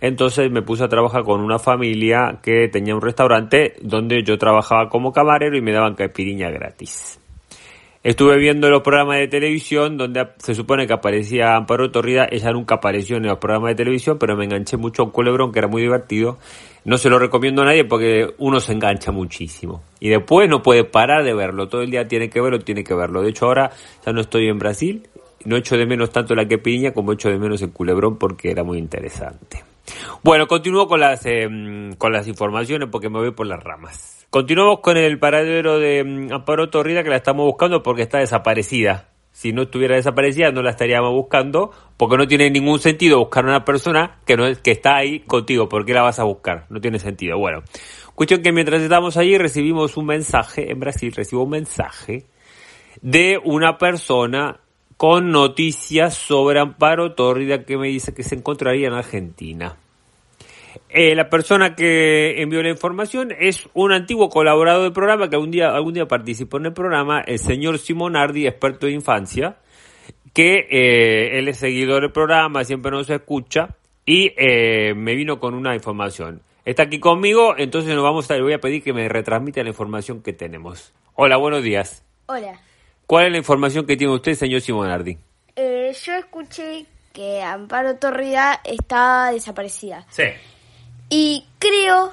entonces 0.00 0.50
me 0.50 0.62
puse 0.62 0.84
a 0.84 0.88
trabajar 0.88 1.24
con 1.24 1.40
una 1.40 1.58
familia 1.58 2.38
que 2.42 2.68
tenía 2.68 2.94
un 2.94 3.00
restaurante 3.00 3.74
donde 3.80 4.22
yo 4.22 4.38
trabajaba 4.38 4.88
como 4.88 5.12
camarero 5.12 5.56
y 5.56 5.60
me 5.60 5.72
daban 5.72 5.94
caipirinha 5.94 6.50
gratis. 6.50 7.18
Estuve 8.04 8.38
viendo 8.38 8.70
los 8.70 8.82
programas 8.82 9.18
de 9.18 9.26
televisión 9.26 9.96
donde 9.96 10.24
se 10.38 10.54
supone 10.54 10.86
que 10.86 10.92
aparecía 10.92 11.56
Amparo 11.56 11.90
Torrida. 11.90 12.28
Ella 12.30 12.52
nunca 12.52 12.76
apareció 12.76 13.16
en 13.16 13.26
los 13.26 13.38
programas 13.38 13.70
de 13.70 13.74
televisión, 13.74 14.18
pero 14.20 14.36
me 14.36 14.44
enganché 14.44 14.76
mucho 14.76 15.02
a 15.02 15.12
culebrón 15.12 15.50
que 15.50 15.58
era 15.58 15.66
muy 15.66 15.82
divertido. 15.82 16.38
No 16.84 16.96
se 16.96 17.10
lo 17.10 17.18
recomiendo 17.18 17.62
a 17.62 17.64
nadie 17.64 17.84
porque 17.84 18.34
uno 18.38 18.60
se 18.60 18.72
engancha 18.72 19.10
muchísimo. 19.10 19.82
Y 19.98 20.10
después 20.10 20.48
no 20.48 20.62
puede 20.62 20.84
parar 20.84 21.24
de 21.24 21.34
verlo. 21.34 21.68
Todo 21.68 21.82
el 21.82 21.90
día 21.90 22.06
tiene 22.06 22.30
que 22.30 22.40
verlo, 22.40 22.60
tiene 22.60 22.84
que 22.84 22.94
verlo. 22.94 23.20
De 23.20 23.30
hecho, 23.30 23.46
ahora 23.46 23.72
ya 24.06 24.12
no 24.12 24.20
estoy 24.20 24.46
en 24.46 24.58
Brasil. 24.58 25.02
No 25.48 25.56
echo 25.56 25.78
de 25.78 25.86
menos 25.86 26.10
tanto 26.10 26.34
la 26.34 26.46
quepiña 26.46 26.92
como 26.92 27.14
echo 27.14 27.30
de 27.30 27.38
menos 27.38 27.62
el 27.62 27.72
culebrón 27.72 28.18
porque 28.18 28.50
era 28.50 28.64
muy 28.64 28.76
interesante. 28.76 29.64
Bueno, 30.22 30.46
continúo 30.46 30.86
con 30.86 31.00
las, 31.00 31.24
eh, 31.24 31.48
con 31.96 32.12
las 32.12 32.28
informaciones 32.28 32.90
porque 32.92 33.08
me 33.08 33.18
voy 33.18 33.30
por 33.30 33.46
las 33.46 33.64
ramas. 33.64 34.26
Continuamos 34.28 34.80
con 34.80 34.98
el 34.98 35.18
paradero 35.18 35.78
de 35.78 36.04
mm, 36.04 36.34
Amparo 36.34 36.68
Torrida 36.68 37.02
que 37.02 37.08
la 37.08 37.16
estamos 37.16 37.46
buscando 37.46 37.82
porque 37.82 38.02
está 38.02 38.18
desaparecida. 38.18 39.08
Si 39.32 39.54
no 39.54 39.62
estuviera 39.62 39.96
desaparecida 39.96 40.52
no 40.52 40.60
la 40.60 40.68
estaríamos 40.68 41.14
buscando 41.14 41.70
porque 41.96 42.18
no 42.18 42.28
tiene 42.28 42.50
ningún 42.50 42.78
sentido 42.78 43.18
buscar 43.18 43.46
a 43.46 43.48
una 43.48 43.64
persona 43.64 44.18
que 44.26 44.36
no 44.36 44.44
que 44.62 44.72
está 44.72 44.96
ahí 44.96 45.20
contigo. 45.20 45.66
¿Por 45.66 45.86
qué 45.86 45.94
la 45.94 46.02
vas 46.02 46.18
a 46.18 46.24
buscar? 46.24 46.66
No 46.68 46.78
tiene 46.78 46.98
sentido. 46.98 47.38
Bueno, 47.38 47.62
cuestión 48.14 48.42
que 48.42 48.52
mientras 48.52 48.82
estamos 48.82 49.16
allí 49.16 49.38
recibimos 49.38 49.96
un 49.96 50.04
mensaje, 50.04 50.70
en 50.70 50.78
Brasil 50.78 51.10
recibo 51.10 51.44
un 51.44 51.50
mensaje 51.50 52.26
de 53.00 53.40
una 53.42 53.78
persona 53.78 54.60
con 54.98 55.30
noticias 55.30 56.14
sobre 56.14 56.58
Amparo 56.58 57.14
Tórrida 57.14 57.64
que 57.64 57.78
me 57.78 57.86
dice 57.86 58.12
que 58.12 58.24
se 58.24 58.34
encontraría 58.34 58.88
en 58.88 58.94
Argentina. 58.94 59.76
Eh, 60.88 61.14
la 61.14 61.30
persona 61.30 61.76
que 61.76 62.42
envió 62.42 62.62
la 62.64 62.70
información 62.70 63.32
es 63.38 63.68
un 63.74 63.92
antiguo 63.92 64.28
colaborador 64.28 64.82
del 64.82 64.92
programa 64.92 65.30
que 65.30 65.36
algún 65.36 65.52
día, 65.52 65.70
algún 65.70 65.94
día 65.94 66.08
participó 66.08 66.56
en 66.56 66.66
el 66.66 66.72
programa, 66.72 67.20
el 67.20 67.38
señor 67.38 67.78
Simonardi, 67.78 68.48
experto 68.48 68.86
de 68.86 68.92
infancia, 68.92 69.58
que 70.34 70.66
eh, 70.68 71.38
él 71.38 71.46
es 71.46 71.58
seguidor 71.58 72.02
del 72.02 72.10
programa, 72.10 72.64
siempre 72.64 72.90
nos 72.90 73.08
escucha 73.08 73.76
y 74.04 74.32
eh, 74.36 74.94
me 74.94 75.14
vino 75.14 75.38
con 75.38 75.54
una 75.54 75.76
información. 75.76 76.42
Está 76.64 76.82
aquí 76.82 76.98
conmigo, 76.98 77.54
entonces 77.56 77.94
nos 77.94 78.02
vamos 78.02 78.28
a, 78.32 78.34
le 78.34 78.42
voy 78.42 78.52
a 78.52 78.60
pedir 78.60 78.82
que 78.82 78.92
me 78.92 79.08
retransmita 79.08 79.62
la 79.62 79.68
información 79.68 80.22
que 80.22 80.32
tenemos. 80.32 80.92
Hola, 81.14 81.36
buenos 81.36 81.62
días. 81.62 82.04
Hola, 82.26 82.60
¿Cuál 83.08 83.26
es 83.26 83.32
la 83.32 83.38
información 83.38 83.86
que 83.86 83.96
tiene 83.96 84.12
usted, 84.14 84.34
señor 84.34 84.60
Simonardi? 84.60 85.18
eh, 85.56 85.92
yo 86.04 86.12
escuché 86.12 86.86
que 87.12 87.42
Amparo 87.42 87.96
Torrida 87.96 88.60
está 88.62 89.30
desaparecida 89.32 90.06
Sí. 90.10 90.24
y 91.08 91.44
creo 91.58 92.12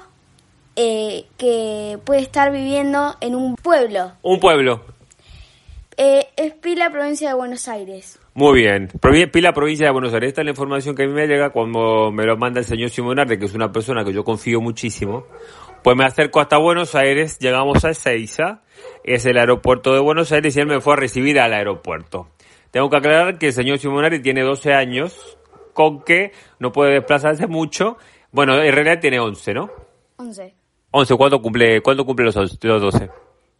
eh, 0.74 1.26
que 1.38 1.98
puede 2.04 2.22
estar 2.22 2.50
viviendo 2.50 3.14
en 3.20 3.34
un 3.36 3.54
pueblo. 3.56 4.12
Un 4.22 4.40
pueblo. 4.40 4.84
Eh, 5.96 6.26
es 6.36 6.52
Pila, 6.54 6.90
provincia 6.90 7.28
de 7.28 7.34
Buenos 7.34 7.68
Aires. 7.68 8.18
Muy 8.34 8.60
bien. 8.60 8.88
Pila, 9.32 9.52
provincia 9.54 9.86
de 9.86 9.92
Buenos 9.92 10.12
Aires. 10.12 10.28
Esta 10.28 10.40
es 10.42 10.44
la 10.46 10.50
información 10.50 10.94
que 10.94 11.04
a 11.04 11.06
mí 11.06 11.12
me 11.12 11.26
llega 11.26 11.50
cuando 11.50 12.10
me 12.10 12.24
lo 12.24 12.36
manda 12.36 12.60
el 12.60 12.66
señor 12.66 12.90
Simonardi, 12.90 13.38
que 13.38 13.44
es 13.46 13.54
una 13.54 13.70
persona 13.72 14.04
que 14.04 14.12
yo 14.12 14.24
confío 14.24 14.60
muchísimo. 14.60 15.26
Pues 15.82 15.96
me 15.96 16.04
acerco 16.04 16.40
hasta 16.40 16.58
Buenos 16.58 16.94
Aires, 16.94 17.38
llegamos 17.38 17.84
a 17.84 17.90
Ezeiza, 17.90 18.60
es 19.06 19.24
el 19.26 19.38
aeropuerto 19.38 19.94
de 19.94 20.00
Buenos 20.00 20.32
Aires 20.32 20.56
y 20.56 20.60
él 20.60 20.66
me 20.66 20.80
fue 20.80 20.94
a 20.94 20.96
recibir 20.96 21.40
al 21.40 21.54
aeropuerto. 21.54 22.28
Tengo 22.70 22.90
que 22.90 22.96
aclarar 22.96 23.38
que 23.38 23.46
el 23.46 23.52
señor 23.52 23.78
Simonardi 23.78 24.20
tiene 24.20 24.42
12 24.42 24.74
años, 24.74 25.38
con 25.72 26.02
que 26.02 26.32
no 26.58 26.72
puede 26.72 26.94
desplazarse 26.94 27.46
mucho. 27.46 27.96
Bueno, 28.32 28.60
en 28.60 28.74
realidad 28.74 29.00
tiene 29.00 29.20
11, 29.20 29.54
¿no? 29.54 29.70
11. 30.16 30.54
11, 30.90 31.14
¿cuándo 31.16 31.40
cumple, 31.40 31.80
¿cuándo 31.82 32.04
cumple 32.04 32.26
los, 32.26 32.36
11, 32.36 32.58
los 32.62 32.82
12? 32.82 33.10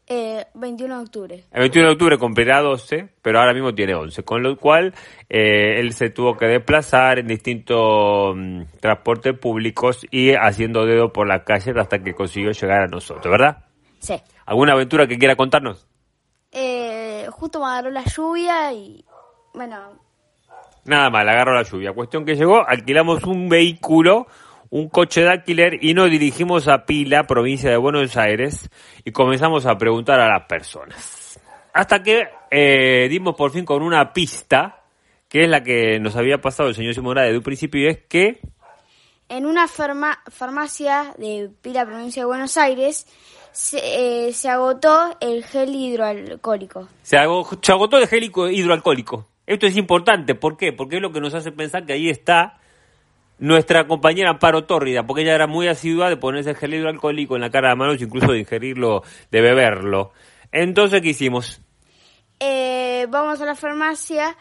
Eh, 0.09 0.44
21 0.54 0.96
de 0.96 1.02
octubre. 1.02 1.44
El 1.50 1.61
21 1.61 1.88
de 1.88 1.92
octubre 1.92 2.18
cumplirá 2.18 2.61
12, 2.61 3.09
pero 3.22 3.40
ahora 3.40 3.52
mismo 3.52 3.74
tiene 3.74 3.94
11, 3.94 4.22
con 4.22 4.42
lo 4.42 4.56
cual 4.56 4.94
eh, 5.28 5.80
él 5.80 5.92
se 5.92 6.11
tuvo 6.11 6.37
que 6.37 6.46
desplazar 6.46 7.18
en 7.18 7.26
distintos 7.26 8.37
mm, 8.37 8.62
transportes 8.80 9.37
públicos 9.38 10.06
y 10.11 10.32
haciendo 10.32 10.87
dedo 10.87 11.12
por 11.12 11.26
la 11.26 11.44
calle 11.44 11.72
hasta 11.78 11.98
que 12.02 12.14
consiguió 12.14 12.52
llegar 12.52 12.82
a 12.82 12.87
nosotros, 12.87 13.30
¿verdad? 13.30 13.64
Sí. 13.98 14.14
¿Alguna 14.46 14.72
aventura 14.72 15.06
que 15.06 15.18
quiera 15.18 15.37
contarnos? 15.37 15.87
Eh, 16.52 17.26
justo 17.30 17.61
me 17.61 17.66
agarró 17.66 17.90
la 17.90 18.04
lluvia 18.04 18.72
y 18.72 19.04
bueno, 19.52 20.00
Nada 20.85 21.11
mal, 21.11 21.28
agarró 21.28 21.52
la 21.54 21.64
lluvia. 21.64 21.92
Cuestión 21.92 22.24
que 22.24 22.37
llegó, 22.37 22.64
alquilamos 22.66 23.24
un 23.24 23.48
vehículo, 23.48 24.28
un 24.70 24.88
coche 24.88 25.22
de 25.22 25.30
alquiler 25.30 25.82
y 25.85 25.94
nos 25.94 26.09
dirigimos 26.11 26.68
a 26.68 26.87
Pila, 26.87 27.24
provincia 27.24 27.68
de 27.70 27.76
Buenos 27.76 28.16
Aires, 28.16 28.70
y 29.04 29.11
comenzamos 29.11 29.66
a 29.66 29.76
preguntar 29.76 30.20
a 30.20 30.28
las 30.28 30.46
personas. 30.46 31.40
Hasta 31.72 32.02
que 32.04 32.28
eh, 32.52 33.09
dimos 33.11 33.35
por 33.35 33.50
fin 33.50 33.64
con 33.64 33.82
una 33.82 34.12
pista, 34.12 34.85
que 35.28 35.42
es 35.42 35.50
la 35.50 35.62
que 35.64 35.98
nos 35.98 36.14
había 36.14 36.40
pasado 36.40 36.68
el 36.68 36.76
señor 36.76 36.94
Simona 36.94 37.22
desde 37.22 37.38
un 37.38 37.42
principio, 37.42 37.80
y 37.82 37.88
es 37.88 37.98
que 38.09 38.40
en 39.28 39.44
una 39.44 39.66
farma- 39.66 40.20
farmacia 40.30 41.12
de 41.18 41.50
Pila, 41.61 41.85
provincia 41.85 42.22
de 42.22 42.26
Buenos 42.26 42.56
Aires, 42.56 43.09
se, 43.56 43.78
eh, 44.28 44.32
se 44.34 44.50
agotó 44.50 45.16
el 45.20 45.42
gel 45.44 45.74
hidroalcohólico. 45.74 46.88
se, 47.02 47.16
ago- 47.16 47.48
se 47.62 47.72
agotó 47.72 47.96
el 47.96 48.06
gel 48.06 48.24
hidroalcohólico. 48.24 49.26
Esto 49.46 49.66
es 49.66 49.76
importante, 49.78 50.34
¿por 50.34 50.56
qué? 50.58 50.72
Porque 50.74 50.96
es 50.96 51.02
lo 51.02 51.10
que 51.12 51.20
nos 51.22 51.32
hace 51.32 51.52
pensar 51.52 51.86
que 51.86 51.94
ahí 51.94 52.10
está 52.10 52.58
nuestra 53.38 53.86
compañera 53.86 54.30
Amparo 54.30 54.64
Tórrida, 54.64 55.06
porque 55.06 55.22
ella 55.22 55.34
era 55.34 55.46
muy 55.46 55.68
asidua 55.68 56.10
de 56.10 56.16
ponerse 56.18 56.54
gel 56.54 56.74
hidroalcohólico 56.74 57.34
en 57.36 57.42
la 57.42 57.50
cara 57.50 57.70
de 57.70 57.76
manos, 57.76 58.02
incluso 58.02 58.32
de 58.32 58.40
ingerirlo, 58.40 59.02
de 59.30 59.40
beberlo. 59.40 60.12
Entonces, 60.52 61.00
¿qué 61.00 61.08
hicimos? 61.08 61.60
Eh, 62.40 63.06
vamos 63.08 63.40
a 63.40 63.46
la 63.46 63.54
farmacia 63.54 64.36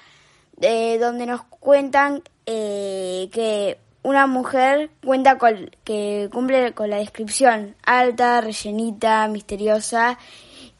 eh, 0.61 0.97
donde 0.99 1.25
nos 1.25 1.43
cuentan 1.43 2.21
eh, 2.45 3.29
que 3.31 3.77
una 4.05 4.27
mujer 4.27 4.89
cuenta 5.03 5.37
con 5.37 5.69
que 5.83 6.29
cumple 6.31 6.73
con 6.73 6.89
la 6.89 6.97
descripción 6.97 7.75
alta, 7.85 8.39
rellenita, 8.39 9.27
misteriosa 9.27 10.17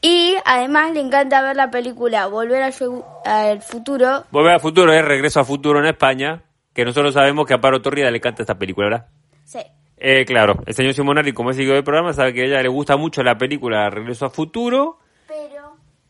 y 0.00 0.36
además 0.44 0.92
le 0.92 1.00
encanta 1.00 1.42
ver 1.42 1.56
la 1.56 1.70
película 1.70 2.26
Volver 2.28 2.62
al, 2.62 2.72
Fu- 2.72 3.04
al 3.24 3.60
futuro. 3.62 4.24
Volver 4.30 4.52
al 4.54 4.60
futuro 4.60 4.92
es 4.92 5.04
Regreso 5.04 5.40
al 5.40 5.46
futuro 5.46 5.80
en 5.80 5.86
España, 5.86 6.42
que 6.72 6.84
nosotros 6.84 7.14
sabemos 7.14 7.46
que 7.46 7.54
a 7.54 7.56
Amparo 7.56 7.82
Tórrida 7.82 8.10
le 8.10 8.18
encanta 8.18 8.42
esta 8.42 8.56
película, 8.58 8.86
¿verdad? 8.88 9.06
Sí. 9.44 9.60
Eh, 9.98 10.24
claro, 10.26 10.62
el 10.66 10.74
señor 10.74 10.92
Simonari, 10.94 11.32
como 11.32 11.50
es 11.50 11.56
seguidor 11.56 11.76
del 11.76 11.84
programa, 11.84 12.12
sabe 12.12 12.32
que 12.34 12.42
a 12.42 12.44
ella 12.44 12.62
le 12.62 12.68
gusta 12.68 12.96
mucho 12.96 13.22
la 13.22 13.36
película 13.38 13.88
Regreso 13.90 14.26
al 14.26 14.30
futuro. 14.30 14.98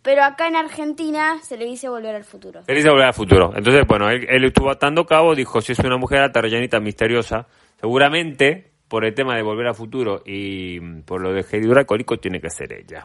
Pero, 0.06 0.22
acá 0.22 0.46
en 0.46 0.54
Argentina 0.54 1.38
se 1.42 1.56
le 1.56 1.64
dice 1.64 1.88
Volver 1.88 2.14
al 2.14 2.22
futuro. 2.22 2.60
Él 2.68 2.76
dice 2.76 2.88
volver 2.88 3.06
al 3.06 3.12
futuro. 3.12 3.52
Entonces, 3.56 3.84
bueno, 3.88 4.08
él, 4.08 4.24
él 4.28 4.44
estuvo 4.44 4.70
atando 4.70 5.04
cabo, 5.04 5.34
dijo, 5.34 5.60
si 5.60 5.72
es 5.72 5.80
una 5.80 5.96
mujer 5.96 6.20
alta, 6.20 6.40
rellenita, 6.40 6.78
misteriosa, 6.78 7.48
seguramente 7.80 8.70
por 8.86 9.04
el 9.04 9.14
tema 9.14 9.34
de 9.34 9.42
volver 9.42 9.66
al 9.66 9.74
futuro 9.74 10.22
y 10.24 10.78
mm, 10.80 11.02
por 11.02 11.20
lo 11.20 11.32
de 11.32 11.42
gel 11.42 11.64
hidroalcohólico 11.64 12.18
tiene 12.18 12.40
que 12.40 12.50
ser 12.50 12.72
ella. 12.72 13.04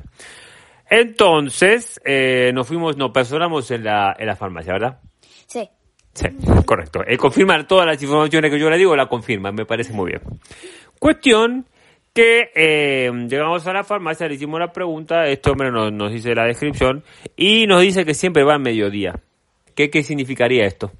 Entonces, 0.87 1.99
eh, 2.05 2.51
nos 2.53 2.67
fuimos, 2.67 2.95
nos 2.97 3.09
personamos 3.09 3.71
en 3.71 3.83
la, 3.83 4.15
en 4.19 4.27
la 4.27 4.35
farmacia, 4.35 4.73
¿verdad? 4.73 4.99
Sí. 5.47 5.67
Sí, 6.13 6.27
correcto. 6.65 7.01
Él 7.07 7.17
confirma 7.17 7.65
todas 7.65 7.87
las 7.87 7.99
informaciones 8.03 8.51
que 8.51 8.59
yo 8.59 8.69
le 8.69 8.77
digo, 8.77 8.95
la 8.95 9.07
confirma, 9.07 9.51
me 9.51 9.65
parece 9.65 9.91
muy 9.91 10.11
bien. 10.11 10.21
Cuestión 10.99 11.65
que 12.13 12.51
eh, 12.55 13.11
llegamos 13.29 13.65
a 13.67 13.73
la 13.73 13.83
farmacia, 13.83 14.27
le 14.27 14.35
hicimos 14.35 14.59
la 14.59 14.71
pregunta, 14.71 15.27
este 15.27 15.49
hombre 15.49 15.71
nos, 15.71 15.91
nos 15.91 16.11
dice 16.11 16.35
la 16.35 16.45
descripción 16.45 17.03
y 17.35 17.67
nos 17.67 17.81
dice 17.81 18.05
que 18.05 18.13
siempre 18.13 18.43
va 18.43 18.55
a 18.55 18.59
mediodía. 18.59 19.19
¿Qué, 19.75 19.89
¿Qué 19.89 20.03
significaría 20.03 20.65
esto? 20.65 20.91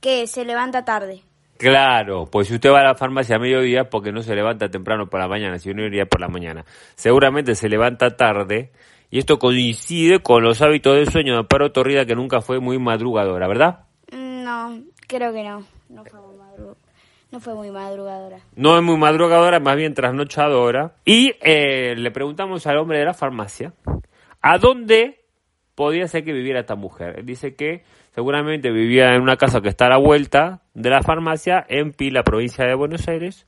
Que 0.00 0.26
se 0.26 0.44
levanta 0.44 0.84
tarde. 0.84 1.22
Claro, 1.56 2.24
pues 2.24 2.48
si 2.48 2.54
usted 2.54 2.72
va 2.72 2.80
a 2.80 2.84
la 2.84 2.94
farmacia 2.94 3.36
a 3.36 3.38
mediodía 3.38 3.90
porque 3.90 4.12
no 4.12 4.22
se 4.22 4.34
levanta 4.34 4.70
temprano 4.70 5.08
por 5.08 5.20
la 5.20 5.28
mañana, 5.28 5.58
si 5.58 5.70
uno 5.70 5.84
iría 5.84 6.06
por 6.06 6.20
la 6.20 6.28
mañana. 6.28 6.64
Seguramente 6.94 7.54
se 7.54 7.68
levanta 7.68 8.16
tarde 8.16 8.70
y 9.10 9.18
esto 9.18 9.38
coincide 9.38 10.20
con 10.20 10.42
los 10.42 10.62
hábitos 10.62 10.96
del 10.96 11.10
sueño 11.10 11.34
de 11.34 11.40
Amparo 11.40 11.70
Torrida 11.70 12.06
que 12.06 12.14
nunca 12.14 12.40
fue 12.40 12.60
muy 12.60 12.78
madrugadora, 12.78 13.46
¿verdad? 13.46 13.80
Mm, 14.10 14.42
No, 14.42 14.80
creo 15.06 15.32
que 15.34 15.44
no. 15.44 15.66
No 15.90 16.04
fue 16.04 16.20
no 17.32 17.40
fue 17.40 17.54
muy 17.54 17.70
madrugadora. 17.70 18.38
No 18.56 18.76
es 18.76 18.82
muy 18.82 18.96
madrugadora, 18.96 19.60
más 19.60 19.76
bien 19.76 19.94
trasnochadora. 19.94 20.94
Y 21.04 21.34
eh, 21.40 21.94
le 21.96 22.10
preguntamos 22.10 22.66
al 22.66 22.78
hombre 22.78 22.98
de 22.98 23.04
la 23.04 23.14
farmacia 23.14 23.72
a 24.42 24.58
dónde 24.58 25.20
podía 25.74 26.08
ser 26.08 26.24
que 26.24 26.32
viviera 26.32 26.60
esta 26.60 26.74
mujer. 26.74 27.20
Él 27.20 27.26
dice 27.26 27.54
que 27.54 27.84
seguramente 28.14 28.70
vivía 28.70 29.14
en 29.14 29.22
una 29.22 29.36
casa 29.36 29.60
que 29.60 29.68
está 29.68 29.86
a 29.86 29.90
la 29.90 29.96
vuelta 29.98 30.62
de 30.74 30.90
la 30.90 31.02
farmacia 31.02 31.64
en 31.68 31.92
Pila, 31.92 32.22
provincia 32.22 32.66
de 32.66 32.74
Buenos 32.74 33.06
Aires. 33.08 33.46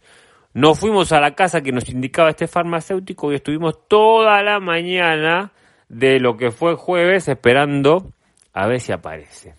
Nos 0.55 0.79
fuimos 0.79 1.13
a 1.13 1.21
la 1.21 1.35
casa 1.35 1.63
que 1.63 1.73
nos 1.73 1.89
indicaba 1.89 2.31
este 2.31 2.47
farmacéutico 2.47 3.33
y 3.33 3.37
estuvimos 3.37 3.89
toda 3.89 4.43
la 4.43 4.61
mañana 4.61 5.53
de 5.89 6.21
lo 6.21 6.37
que 6.37 6.51
fue 6.51 6.75
jueves 6.75 7.27
esperando 7.29 8.13
a 8.53 8.67
ver 8.67 8.81
si 8.81 8.93
aparece. 8.93 9.55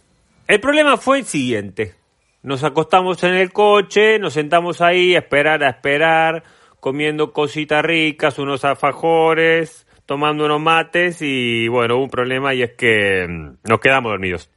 El 0.48 0.60
problema 0.60 0.98
fue 0.98 1.20
el 1.20 1.26
siguiente. 1.26 1.96
Nos 2.44 2.66
acostamos 2.66 3.24
en 3.24 3.36
el 3.36 3.54
coche, 3.54 4.20
nos 4.20 4.34
sentamos 4.34 4.82
ahí 4.82 5.16
a 5.16 5.20
esperar, 5.20 5.64
a 5.64 5.70
esperar, 5.70 6.44
comiendo 6.82 7.32
cositas 7.32 7.84
ricas, 7.84 8.38
unos 8.38 8.66
alfajores, 8.66 9.88
tomando 10.06 10.44
unos 10.44 10.60
mates 10.60 11.22
y 11.22 11.70
bueno, 11.70 11.96
hubo 11.96 12.04
un 12.04 12.10
problema 12.10 12.54
y 12.54 12.62
es 12.62 12.74
que 12.74 13.26
mm, 13.28 13.70
nos 13.70 13.80
quedamos 13.80 14.12
dormidos. 14.12 14.50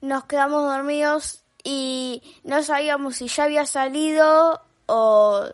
Nos 0.00 0.24
quedamos 0.24 0.64
dormidos 0.64 1.44
y 1.62 2.22
no 2.42 2.64
sabíamos 2.64 3.14
si 3.14 3.28
ya 3.28 3.44
había 3.44 3.66
salido 3.66 4.60
o 4.86 5.44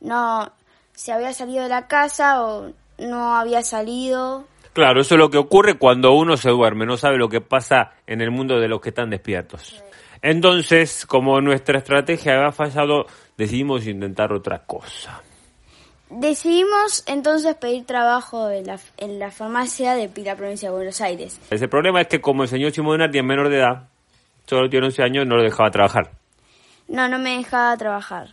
no, 0.00 0.50
si 0.94 1.10
había 1.10 1.34
salido 1.34 1.64
de 1.64 1.68
la 1.68 1.86
casa 1.86 2.42
o 2.42 2.72
no 2.98 3.36
había 3.36 3.62
salido. 3.62 4.46
Claro, 4.72 5.02
eso 5.02 5.16
es 5.16 5.18
lo 5.18 5.30
que 5.30 5.36
ocurre 5.36 5.76
cuando 5.76 6.12
uno 6.12 6.38
se 6.38 6.48
duerme, 6.48 6.86
no 6.86 6.96
sabe 6.96 7.18
lo 7.18 7.28
que 7.28 7.42
pasa 7.42 7.92
en 8.06 8.22
el 8.22 8.30
mundo 8.30 8.58
de 8.58 8.68
los 8.68 8.80
que 8.80 8.88
están 8.88 9.10
despiertos. 9.10 9.82
Entonces, 10.22 11.06
como 11.06 11.40
nuestra 11.40 11.78
estrategia 11.78 12.36
había 12.36 12.52
fallado, 12.52 13.06
decidimos 13.36 13.86
intentar 13.86 14.32
otra 14.32 14.64
cosa. 14.66 15.22
Decidimos 16.10 17.04
entonces 17.06 17.54
pedir 17.54 17.86
trabajo 17.86 18.50
en 18.50 18.66
la, 18.66 18.78
en 18.98 19.18
la 19.18 19.30
farmacia 19.30 19.94
de 19.94 20.08
Pila, 20.08 20.34
provincia 20.34 20.68
de 20.68 20.74
Buenos 20.74 21.00
Aires. 21.00 21.40
Ese 21.50 21.68
problema 21.68 22.00
es 22.00 22.08
que 22.08 22.20
como 22.20 22.42
el 22.42 22.48
señor 22.48 22.72
Simonardi 22.72 23.18
es 23.18 23.24
menor 23.24 23.48
de 23.48 23.58
edad, 23.58 23.88
solo 24.44 24.68
tiene 24.68 24.86
11 24.86 25.02
años, 25.04 25.26
no 25.26 25.36
lo 25.36 25.44
dejaba 25.44 25.70
trabajar. 25.70 26.10
No, 26.88 27.08
no 27.08 27.18
me 27.20 27.36
dejaba 27.36 27.76
trabajar. 27.76 28.28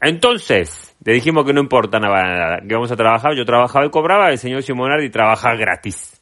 Entonces, 0.00 0.96
le 1.04 1.12
dijimos 1.12 1.44
que 1.44 1.52
no 1.52 1.60
importa 1.60 2.00
nada, 2.00 2.22
nada, 2.22 2.60
que 2.66 2.74
vamos 2.74 2.90
a 2.90 2.96
trabajar, 2.96 3.34
yo 3.36 3.44
trabajaba 3.44 3.84
y 3.84 3.90
cobraba, 3.90 4.30
el 4.30 4.38
señor 4.38 4.62
Simonardi 4.62 5.10
trabajaba 5.10 5.56
gratis. 5.56 6.18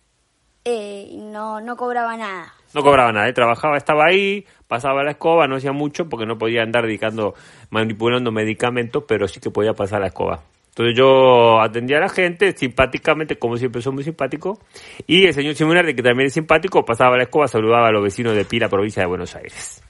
Eh, 0.64 1.12
no, 1.16 1.60
no 1.60 1.76
cobraba 1.76 2.16
nada. 2.16 2.52
No 2.74 2.82
cobraba 2.82 3.12
nada, 3.12 3.28
¿eh? 3.28 3.32
trabajaba, 3.32 3.76
estaba 3.76 4.06
ahí, 4.06 4.44
pasaba 4.66 5.02
la 5.02 5.12
escoba, 5.12 5.46
no 5.46 5.56
hacía 5.56 5.72
mucho 5.72 6.08
porque 6.08 6.26
no 6.26 6.36
podía 6.36 6.62
andar 6.62 6.84
dedicando, 6.84 7.34
manipulando 7.70 8.30
medicamentos, 8.30 9.04
pero 9.08 9.26
sí 9.26 9.40
que 9.40 9.50
podía 9.50 9.72
pasar 9.72 10.00
la 10.00 10.08
escoba. 10.08 10.42
Entonces 10.78 10.96
yo 10.96 11.60
atendía 11.60 11.96
a 11.96 12.02
la 12.02 12.08
gente 12.08 12.52
simpáticamente, 12.52 13.36
como 13.36 13.56
siempre 13.56 13.82
soy 13.82 13.94
muy 13.94 14.04
simpático, 14.04 14.60
y 15.08 15.26
el 15.26 15.34
señor 15.34 15.56
Simonardi, 15.56 15.92
que 15.92 16.04
también 16.04 16.28
es 16.28 16.34
simpático, 16.34 16.84
pasaba 16.84 17.16
la 17.16 17.24
escoba, 17.24 17.48
saludaba 17.48 17.88
a 17.88 17.90
los 17.90 18.04
vecinos 18.04 18.36
de 18.36 18.44
Pila, 18.44 18.68
provincia 18.68 19.02
de 19.02 19.08
Buenos 19.08 19.34
Aires. 19.34 19.82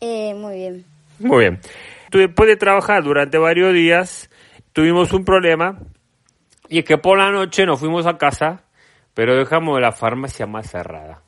Eh, 0.00 0.32
muy 0.34 0.54
bien. 0.54 0.84
Muy 1.18 1.40
bien. 1.40 1.60
Después 2.10 2.48
de 2.48 2.56
trabajar 2.56 3.02
durante 3.02 3.36
varios 3.36 3.74
días, 3.74 4.30
tuvimos 4.72 5.12
un 5.12 5.26
problema, 5.26 5.78
y 6.70 6.78
es 6.78 6.84
que 6.86 6.96
por 6.96 7.18
la 7.18 7.30
noche 7.30 7.66
nos 7.66 7.80
fuimos 7.80 8.06
a 8.06 8.16
casa, 8.16 8.62
pero 9.12 9.36
dejamos 9.36 9.78
la 9.78 9.92
farmacia 9.92 10.46
más 10.46 10.70
cerrada. 10.70 11.23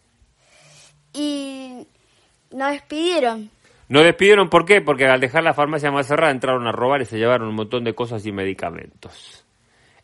Y 1.17 1.87
nos 2.53 2.71
despidieron. 2.73 3.51
Nos 3.89 4.05
despidieron, 4.05 4.49
¿por 4.49 4.65
qué? 4.65 4.81
Porque 4.81 5.07
al 5.07 5.21
dejar 5.21 5.45
la 5.45 5.55
farmacia 5.55 5.91
más 5.91 6.07
cerrada 6.07 6.33
entraron 6.33 6.67
a 6.67 6.73
robar 6.73 7.03
y 7.03 7.05
se 7.05 7.19
llevaron 7.19 7.49
un 7.49 7.55
montón 7.55 7.85
de 7.85 7.95
cosas 7.95 8.27
y 8.27 8.33
medicamentos. 8.33 9.45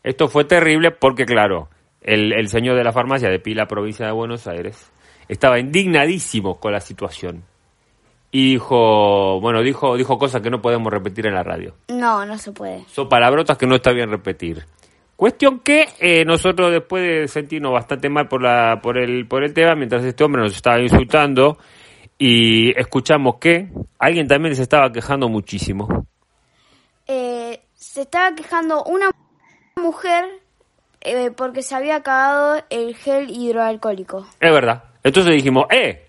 Esto 0.03 0.27
fue 0.27 0.45
terrible 0.45 0.91
porque, 0.91 1.25
claro, 1.25 1.69
el, 2.01 2.33
el 2.33 2.47
señor 2.47 2.77
de 2.77 2.83
la 2.83 2.93
farmacia 2.93 3.29
de 3.29 3.39
Pila, 3.39 3.67
provincia 3.67 4.05
de 4.05 4.11
Buenos 4.11 4.47
Aires, 4.47 4.91
estaba 5.27 5.59
indignadísimo 5.59 6.59
con 6.59 6.71
la 6.71 6.79
situación. 6.79 7.43
Y 8.31 8.53
dijo, 8.53 9.39
bueno, 9.41 9.61
dijo, 9.61 9.95
dijo 9.95 10.17
cosas 10.17 10.41
que 10.41 10.49
no 10.49 10.61
podemos 10.61 10.91
repetir 10.91 11.27
en 11.27 11.35
la 11.35 11.43
radio. 11.43 11.75
No, 11.89 12.25
no 12.25 12.37
se 12.37 12.51
puede. 12.51 12.83
Son 12.87 13.07
palabrotas 13.07 13.57
que 13.57 13.67
no 13.67 13.75
está 13.75 13.91
bien 13.91 14.09
repetir. 14.09 14.65
Cuestión 15.15 15.59
que 15.59 15.87
eh, 15.99 16.25
nosotros 16.25 16.71
después 16.71 17.03
de 17.03 17.27
sentirnos 17.27 17.71
bastante 17.71 18.09
mal 18.09 18.27
por 18.27 18.41
la 18.41 18.79
por 18.81 18.97
el 18.97 19.27
por 19.27 19.43
el 19.43 19.53
tema, 19.53 19.75
mientras 19.75 20.03
este 20.03 20.23
hombre 20.23 20.41
nos 20.41 20.55
estaba 20.55 20.79
insultando 20.79 21.57
y 22.17 22.77
escuchamos 22.79 23.35
que 23.35 23.69
alguien 23.99 24.27
también 24.27 24.55
se 24.55 24.63
estaba 24.63 24.91
quejando 24.91 25.29
muchísimo. 25.29 26.07
Eh, 27.07 27.61
se 27.73 28.01
estaba 28.01 28.33
quejando 28.33 28.83
una 28.85 29.11
mujer 29.75 30.25
eh, 31.01 31.31
porque 31.35 31.61
se 31.61 31.75
había 31.75 31.97
acabado 31.97 32.63
el 32.69 32.95
gel 32.95 33.29
hidroalcohólico. 33.29 34.25
Es 34.39 34.51
verdad. 34.51 34.83
Entonces 35.03 35.33
dijimos, 35.35 35.65
eh, 35.69 36.07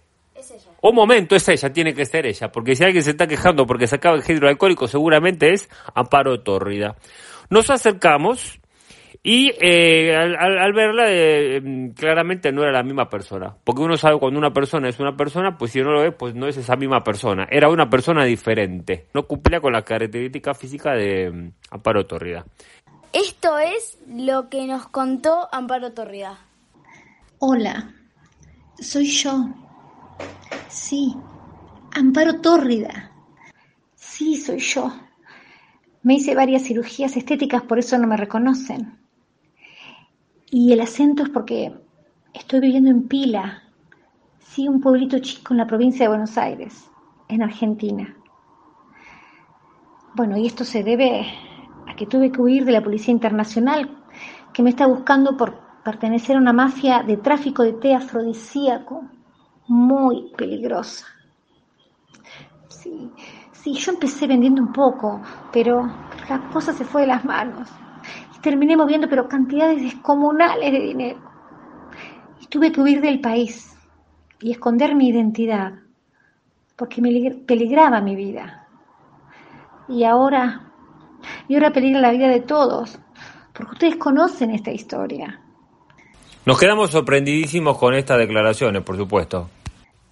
un 0.82 0.94
momento, 0.94 1.34
es 1.34 1.48
ella, 1.48 1.72
tiene 1.72 1.94
que 1.94 2.04
ser 2.04 2.26
ella, 2.26 2.52
porque 2.52 2.76
si 2.76 2.84
alguien 2.84 3.02
se 3.02 3.10
está 3.10 3.26
quejando 3.26 3.66
porque 3.66 3.86
se 3.86 3.96
acaba 3.96 4.16
el 4.16 4.22
gel 4.22 4.36
hidroalcohólico, 4.36 4.86
seguramente 4.86 5.52
es 5.52 5.68
Amparo 5.94 6.42
Tórrida. 6.42 6.94
Nos 7.50 7.70
acercamos 7.70 8.60
y 9.26 9.50
eh, 9.58 10.14
al, 10.14 10.36
al- 10.36 10.58
al 10.58 10.72
verla, 10.74 11.06
eh, 11.08 11.58
mm, 11.60 11.88
claramente 11.94 12.52
no 12.52 12.62
era 12.62 12.72
la 12.72 12.82
misma 12.82 13.08
persona. 13.08 13.56
Porque 13.64 13.80
uno 13.80 13.96
sabe 13.96 14.18
cuando 14.18 14.38
una 14.38 14.52
persona 14.52 14.88
es 14.90 15.00
una 15.00 15.16
persona, 15.16 15.56
pues 15.56 15.72
si 15.72 15.80
no 15.80 15.92
lo 15.92 16.04
es, 16.04 16.14
pues 16.14 16.34
no 16.34 16.46
es 16.46 16.58
esa 16.58 16.76
misma 16.76 17.02
persona. 17.02 17.48
Era 17.50 17.70
una 17.70 17.88
persona 17.88 18.22
diferente. 18.24 19.06
No 19.14 19.26
cumplía 19.26 19.60
con 19.62 19.72
las 19.72 19.82
características 19.84 20.58
físicas 20.58 20.98
de 20.98 21.30
mm, 21.30 21.50
Amparo 21.70 22.04
Tórrida. 22.06 22.44
Esto 23.14 23.58
es 23.58 23.98
lo 24.06 24.50
que 24.50 24.66
nos 24.66 24.88
contó 24.88 25.48
Amparo 25.50 25.92
Torrida. 25.92 26.38
Hola, 27.38 27.94
soy 28.78 29.06
yo. 29.06 29.48
Sí, 30.68 31.14
Amparo 31.96 32.40
Tórrida. 32.42 33.10
Sí, 33.94 34.36
soy 34.36 34.58
yo. 34.58 34.92
Me 36.02 36.14
hice 36.14 36.34
varias 36.34 36.64
cirugías 36.64 37.16
estéticas, 37.16 37.62
por 37.62 37.78
eso 37.78 37.96
no 37.96 38.06
me 38.06 38.16
reconocen. 38.18 38.98
Y 40.50 40.72
el 40.72 40.80
acento 40.80 41.22
es 41.22 41.30
porque 41.30 41.74
estoy 42.32 42.60
viviendo 42.60 42.90
en 42.90 43.08
Pila. 43.08 43.62
Sí, 44.38 44.68
un 44.68 44.80
pueblito 44.80 45.18
chico 45.18 45.52
en 45.52 45.58
la 45.58 45.66
provincia 45.66 46.04
de 46.04 46.08
Buenos 46.08 46.38
Aires, 46.38 46.90
en 47.28 47.42
Argentina. 47.42 48.16
Bueno, 50.14 50.36
y 50.36 50.46
esto 50.46 50.64
se 50.64 50.84
debe 50.84 51.26
a 51.88 51.96
que 51.96 52.06
tuve 52.06 52.30
que 52.30 52.40
huir 52.40 52.64
de 52.64 52.72
la 52.72 52.82
Policía 52.82 53.12
Internacional, 53.12 53.90
que 54.52 54.62
me 54.62 54.70
está 54.70 54.86
buscando 54.86 55.36
por 55.36 55.58
pertenecer 55.82 56.36
a 56.36 56.40
una 56.40 56.52
mafia 56.52 57.02
de 57.02 57.16
tráfico 57.16 57.62
de 57.62 57.72
té 57.72 57.94
afrodisíaco 57.94 59.02
muy 59.66 60.32
peligrosa. 60.36 61.06
Sí, 62.68 63.10
sí, 63.52 63.74
yo 63.74 63.92
empecé 63.92 64.26
vendiendo 64.26 64.62
un 64.62 64.72
poco, 64.72 65.20
pero 65.52 65.86
la 66.28 66.48
cosa 66.52 66.72
se 66.72 66.84
fue 66.84 67.02
de 67.02 67.08
las 67.08 67.24
manos. 67.24 67.68
Terminé 68.44 68.76
moviendo, 68.76 69.08
pero 69.08 69.26
cantidades 69.26 69.80
descomunales 69.82 70.70
de 70.70 70.80
dinero. 70.80 71.18
Y 72.42 72.46
tuve 72.48 72.70
que 72.70 72.82
huir 72.82 73.00
del 73.00 73.18
país 73.18 73.74
y 74.38 74.50
esconder 74.50 74.94
mi 74.94 75.08
identidad, 75.08 75.72
porque 76.76 77.00
me 77.00 77.30
peligraba 77.46 78.02
mi 78.02 78.14
vida. 78.14 78.68
Y 79.88 80.04
ahora, 80.04 80.70
y 81.48 81.54
ahora 81.54 81.72
peligra 81.72 82.02
la 82.02 82.10
vida 82.10 82.28
de 82.28 82.40
todos, 82.40 82.98
porque 83.54 83.72
ustedes 83.72 83.96
conocen 83.96 84.50
esta 84.50 84.70
historia. 84.70 85.40
Nos 86.44 86.60
quedamos 86.60 86.90
sorprendidísimos 86.90 87.78
con 87.78 87.94
estas 87.94 88.18
declaraciones, 88.18 88.82
por 88.82 88.98
supuesto. 88.98 89.48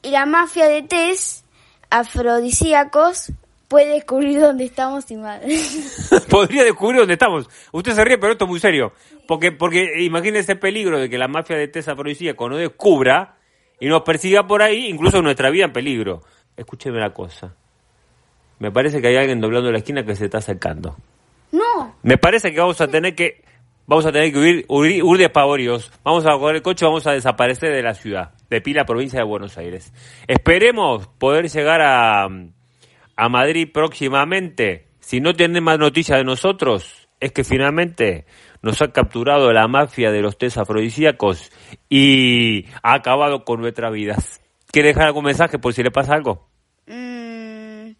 Y 0.01 0.11
la 0.11 0.25
mafia 0.25 0.69
de 0.69 0.81
test 0.81 1.45
afrodisíacos 1.91 3.31
puede 3.73 3.95
descubrir 3.95 4.39
dónde 4.39 4.65
estamos 4.65 5.11
y 5.11 5.17
más. 5.17 5.41
Podría 6.29 6.63
descubrir 6.63 6.99
dónde 6.99 7.15
estamos. 7.15 7.49
Usted 7.73 7.95
se 7.95 8.05
ríe, 8.05 8.19
pero 8.19 8.33
esto 8.33 8.45
es 8.45 8.51
muy 8.51 8.61
serio. 8.61 8.93
Porque, 9.27 9.51
porque 9.51 10.03
imagínese 10.03 10.53
el 10.53 10.59
peligro 10.59 11.01
de 11.01 11.09
que 11.09 11.17
la 11.17 11.27
mafia 11.27 11.57
de 11.57 11.69
test 11.69 11.89
afrodisíacos 11.89 12.51
no 12.51 12.59
descubra 12.59 13.37
y 13.81 13.87
nos 13.87 14.03
persiga 14.03 14.47
por 14.47 14.61
ahí, 14.61 14.89
incluso 14.89 15.23
nuestra 15.23 15.49
vida 15.49 15.65
en 15.65 15.73
peligro. 15.73 16.21
Escúcheme 16.55 17.01
la 17.01 17.15
cosa. 17.15 17.55
Me 18.59 18.71
parece 18.71 19.01
que 19.01 19.09
hay 19.09 19.17
alguien 19.17 19.41
doblando 19.41 19.73
la 19.73 19.79
esquina 19.79 20.05
que 20.05 20.17
se 20.17 20.27
está 20.27 20.37
acercando. 20.37 20.95
No. 21.51 21.97
Me 22.03 22.19
parece 22.19 22.53
que 22.53 22.61
vamos 22.61 22.79
a 22.83 22.89
tener 22.89 23.15
que 23.15 23.43
vamos 23.87 24.05
a 24.05 24.13
tener 24.13 24.35
que 24.35 24.39
huir, 24.39 24.67
huir, 24.69 25.03
huir 25.03 25.19
de 25.19 25.31
pavorios. 25.31 25.91
Vamos 26.05 26.27
a 26.27 26.33
coger 26.33 26.57
el 26.57 26.63
coche, 26.63 26.85
vamos 26.85 27.07
a 27.07 27.13
desaparecer 27.13 27.73
de 27.73 27.83
la 27.83 27.95
ciudad, 27.95 28.35
de 28.51 28.61
Pila, 28.61 28.85
provincia 28.85 29.21
de 29.21 29.25
Buenos 29.25 29.57
Aires. 29.57 29.95
Esperemos 30.29 31.07
poder 31.19 31.49
llegar 31.49 31.81
a, 31.81 32.29
a 33.17 33.29
Madrid 33.29 33.69
próximamente. 33.73 34.87
Si 35.01 35.21
no 35.21 35.35
tienen 35.35 35.65
más 35.65 35.79
noticias 35.79 36.19
de 36.19 36.25
nosotros, 36.25 37.09
es 37.21 37.33
que 37.33 37.45
finalmente 37.45 38.27
nos 38.63 38.81
ha 38.83 38.93
capturado 38.93 39.53
la 39.53 39.69
mafia 39.69 40.11
de 40.11 40.23
los 40.23 40.39
test 40.39 40.59
afrodisíacos 40.59 41.51
y 41.89 42.67
ha 42.83 42.95
acabado 42.95 43.45
con 43.45 43.61
nuestras 43.61 43.93
vidas. 43.93 44.41
¿Quiere 44.71 44.89
dejar 44.89 45.07
algún 45.07 45.25
mensaje 45.25 45.59
por 45.59 45.75
si 45.75 45.83
le 45.83 45.91
pasa 45.91 46.15
algo? 46.15 46.49
Mm, 46.87 47.91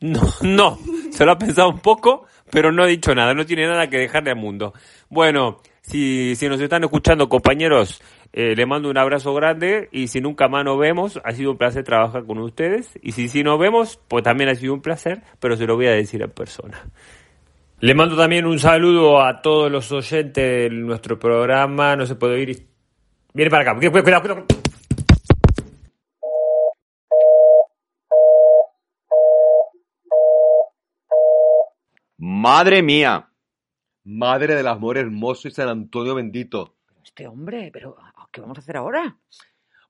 No, 0.00 0.22
no, 0.42 0.78
se 1.10 1.24
lo 1.24 1.32
ha 1.32 1.38
pensado 1.38 1.68
un 1.68 1.80
poco, 1.80 2.26
pero 2.50 2.72
no 2.72 2.82
ha 2.82 2.86
dicho 2.86 3.14
nada, 3.14 3.34
no 3.34 3.46
tiene 3.46 3.66
nada 3.66 3.88
que 3.88 3.98
dejarle 3.98 4.30
al 4.30 4.36
mundo. 4.36 4.72
Bueno, 5.08 5.60
si, 5.82 6.34
si 6.36 6.48
nos 6.48 6.60
están 6.60 6.84
escuchando 6.84 7.28
compañeros, 7.28 8.02
eh, 8.32 8.54
le 8.56 8.66
mando 8.66 8.88
un 8.90 8.96
abrazo 8.98 9.34
grande 9.34 9.88
y 9.92 10.08
si 10.08 10.20
nunca 10.20 10.48
más 10.48 10.64
nos 10.64 10.78
vemos, 10.78 11.20
ha 11.24 11.32
sido 11.32 11.50
un 11.52 11.58
placer 11.58 11.84
trabajar 11.84 12.24
con 12.26 12.38
ustedes 12.38 12.98
y 13.02 13.12
si 13.12 13.28
si 13.28 13.42
nos 13.42 13.58
vemos, 13.58 14.00
pues 14.08 14.22
también 14.22 14.50
ha 14.50 14.54
sido 14.54 14.72
un 14.74 14.82
placer, 14.82 15.22
pero 15.40 15.56
se 15.56 15.66
lo 15.66 15.76
voy 15.76 15.86
a 15.86 15.92
decir 15.92 16.22
en 16.22 16.30
persona. 16.30 16.88
Le 17.80 17.94
mando 17.94 18.16
también 18.16 18.46
un 18.46 18.58
saludo 18.58 19.22
a 19.22 19.40
todos 19.42 19.70
los 19.72 19.90
oyentes 19.90 20.44
de 20.44 20.70
nuestro 20.70 21.18
programa, 21.18 21.96
no 21.96 22.06
se 22.06 22.14
puede 22.14 22.34
oír. 22.34 22.50
y- 22.50 22.66
Viene 23.32 23.50
para 23.50 23.62
acá, 23.62 23.74
cuidado, 23.76 24.02
cuidado, 24.02 24.20
cuidado. 24.22 24.46
Madre 32.18 32.82
mía. 32.82 33.28
Madre 34.04 34.54
del 34.54 34.66
amor 34.66 34.98
hermoso 34.98 35.48
y 35.48 35.50
San 35.50 35.68
Antonio 35.68 36.14
bendito. 36.14 36.76
Este 37.04 37.26
hombre, 37.26 37.70
pero 37.72 37.96
¿qué 38.30 38.40
vamos 38.40 38.58
a 38.58 38.60
hacer 38.60 38.76
ahora? 38.76 39.18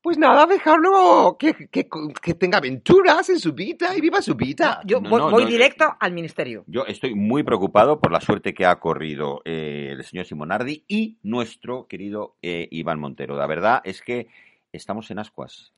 Pues 0.02 0.16
nada, 0.16 0.46
dejarlo 0.46 1.36
que, 1.38 1.68
que, 1.70 1.86
que 2.22 2.34
tenga 2.34 2.56
aventuras 2.56 3.28
en 3.28 3.38
su 3.38 3.52
vida 3.52 3.94
y 3.94 4.00
viva 4.00 4.22
su 4.22 4.34
vida. 4.34 4.80
Yo 4.86 4.98
No, 5.00 5.10
voy, 5.10 5.20
no, 5.20 5.30
voy 5.30 5.44
no, 5.44 5.50
directo 5.50 5.94
al 6.00 6.12
ministerio. 6.12 6.64
Yo 6.66 6.86
estoy 6.86 7.14
muy 7.14 7.42
preocupado 7.42 8.00
por 8.00 8.10
la 8.10 8.22
suerte 8.22 8.54
que 8.54 8.64
ha 8.64 8.80
corrido 8.80 9.42
eh, 9.44 9.88
el 9.92 10.02
señor 10.04 10.24
Simonardi 10.24 10.84
y 10.88 11.18
nuestro 11.22 11.86
querido 11.86 12.36
eh, 12.40 12.66
Iván 12.70 12.98
Montero. 12.98 13.36
La 13.36 13.46
verdad 13.46 13.82
es 13.84 14.00
que 14.00 14.28
estamos 14.72 15.10
en 15.10 15.18
ascuas. 15.18 15.74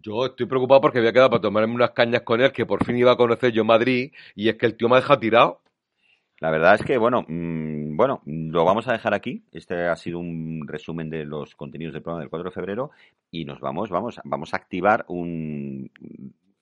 Yo 0.00 0.26
estoy 0.26 0.46
preocupado 0.46 0.80
porque 0.82 0.98
había 0.98 1.12
quedado 1.12 1.30
para 1.30 1.42
tomarme 1.42 1.74
unas 1.74 1.90
cañas 1.90 2.22
con 2.22 2.40
él, 2.40 2.52
que 2.52 2.66
por 2.66 2.84
fin 2.84 2.96
iba 2.96 3.12
a 3.12 3.16
conocer 3.16 3.50
yo 3.50 3.64
Madrid, 3.64 4.12
y 4.36 4.48
es 4.48 4.56
que 4.56 4.66
el 4.66 4.76
tío 4.76 4.88
me 4.88 4.96
ha 4.96 5.00
dejado 5.00 5.18
tirado. 5.18 5.60
La 6.38 6.50
verdad 6.50 6.74
es 6.74 6.82
que, 6.82 6.98
bueno, 6.98 7.22
mm, 7.26 7.65
bueno, 7.96 8.20
lo 8.26 8.64
vamos 8.64 8.86
a 8.88 8.92
dejar 8.92 9.14
aquí. 9.14 9.42
Este 9.52 9.86
ha 9.86 9.96
sido 9.96 10.18
un 10.18 10.66
resumen 10.68 11.08
de 11.08 11.24
los 11.24 11.54
contenidos 11.54 11.94
del 11.94 12.02
programa 12.02 12.20
del 12.20 12.30
4 12.30 12.50
de 12.50 12.54
febrero 12.54 12.90
y 13.30 13.44
nos 13.44 13.60
vamos, 13.60 13.90
vamos, 13.90 14.20
vamos 14.24 14.52
a 14.52 14.58
activar 14.58 15.04
un 15.08 15.90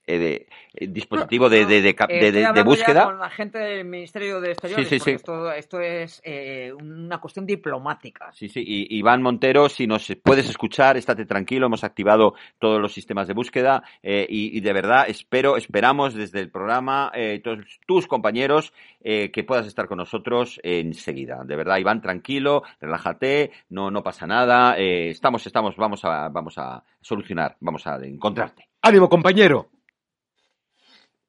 eh, 0.06 0.18
de- 0.18 0.46
eh, 0.74 0.86
dispositivo 0.88 1.48
de, 1.48 1.66
de, 1.66 1.82
de 1.82 1.94
cap- 1.94 2.10
Eh, 2.10 2.62
búsqueda. 2.64 3.04
con 3.04 3.18
la 3.18 3.30
gente 3.30 3.58
del 3.58 3.84
Ministerio 3.84 4.40
de 4.40 4.52
Exteriores. 4.52 4.88
Sí, 4.88 4.94
sí, 4.94 4.98
porque 4.98 5.10
sí. 5.10 5.16
Esto, 5.16 5.52
esto 5.52 5.80
es 5.80 6.20
eh, 6.24 6.72
una 6.72 7.18
cuestión 7.20 7.46
diplomática. 7.46 8.30
Sí, 8.32 8.48
sí, 8.48 8.62
y 8.66 8.98
Iván 8.98 9.22
Montero, 9.22 9.68
si 9.68 9.86
nos 9.86 10.12
puedes 10.22 10.48
escuchar, 10.48 10.96
estate 10.96 11.26
tranquilo, 11.26 11.66
hemos 11.66 11.84
activado 11.84 12.34
todos 12.58 12.80
los 12.80 12.92
sistemas 12.92 13.28
de 13.28 13.34
búsqueda 13.34 13.82
eh, 14.02 14.26
y, 14.28 14.56
y 14.56 14.60
de 14.60 14.72
verdad 14.72 15.04
espero, 15.08 15.56
esperamos 15.56 16.14
desde 16.14 16.40
el 16.40 16.50
programa, 16.50 17.10
eh, 17.14 17.40
todos 17.42 17.58
tus 17.86 18.06
compañeros, 18.06 18.72
eh, 19.02 19.30
que 19.30 19.44
puedas 19.44 19.66
estar 19.66 19.86
con 19.86 19.98
nosotros 19.98 20.58
enseguida. 20.62 21.42
De 21.44 21.56
verdad, 21.56 21.78
Iván, 21.78 22.00
tranquilo, 22.00 22.62
relájate, 22.80 23.52
no, 23.70 23.90
no 23.90 24.02
pasa 24.02 24.26
nada, 24.26 24.78
eh, 24.78 25.10
estamos, 25.10 25.46
estamos, 25.46 25.76
vamos 25.76 26.04
a, 26.04 26.28
vamos 26.28 26.58
a 26.58 26.82
solucionar, 27.00 27.56
vamos 27.60 27.86
a 27.86 27.96
encontrarte. 28.04 28.68
¡Ánimo, 28.82 29.08
compañero! 29.08 29.68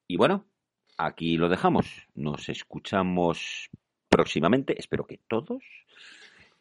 Y 0.07 0.17
bueno, 0.17 0.45
aquí 0.97 1.37
lo 1.37 1.49
dejamos. 1.49 2.07
Nos 2.13 2.49
escuchamos 2.49 3.69
próximamente, 4.09 4.79
espero 4.79 5.05
que 5.07 5.19
todos, 5.27 5.63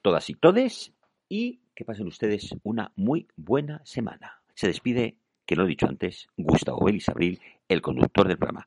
todas 0.03 0.31
y 0.31 0.35
todes, 0.35 0.93
y 1.29 1.61
que 1.75 1.85
pasen 1.85 2.07
ustedes 2.07 2.55
una 2.63 2.93
muy 2.97 3.29
buena 3.37 3.85
semana. 3.85 4.41
Se 4.55 4.69
despide, 4.69 5.19
que 5.47 5.57
lo 5.57 5.65
he 5.65 5.69
dicho 5.69 5.87
antes, 5.87 6.29
Gustavo 6.37 6.87
Belis 6.87 7.09
Abril, 7.09 7.41
el 7.69 7.83
conductor 7.83 8.27
del 8.27 8.39
programa. 8.39 8.67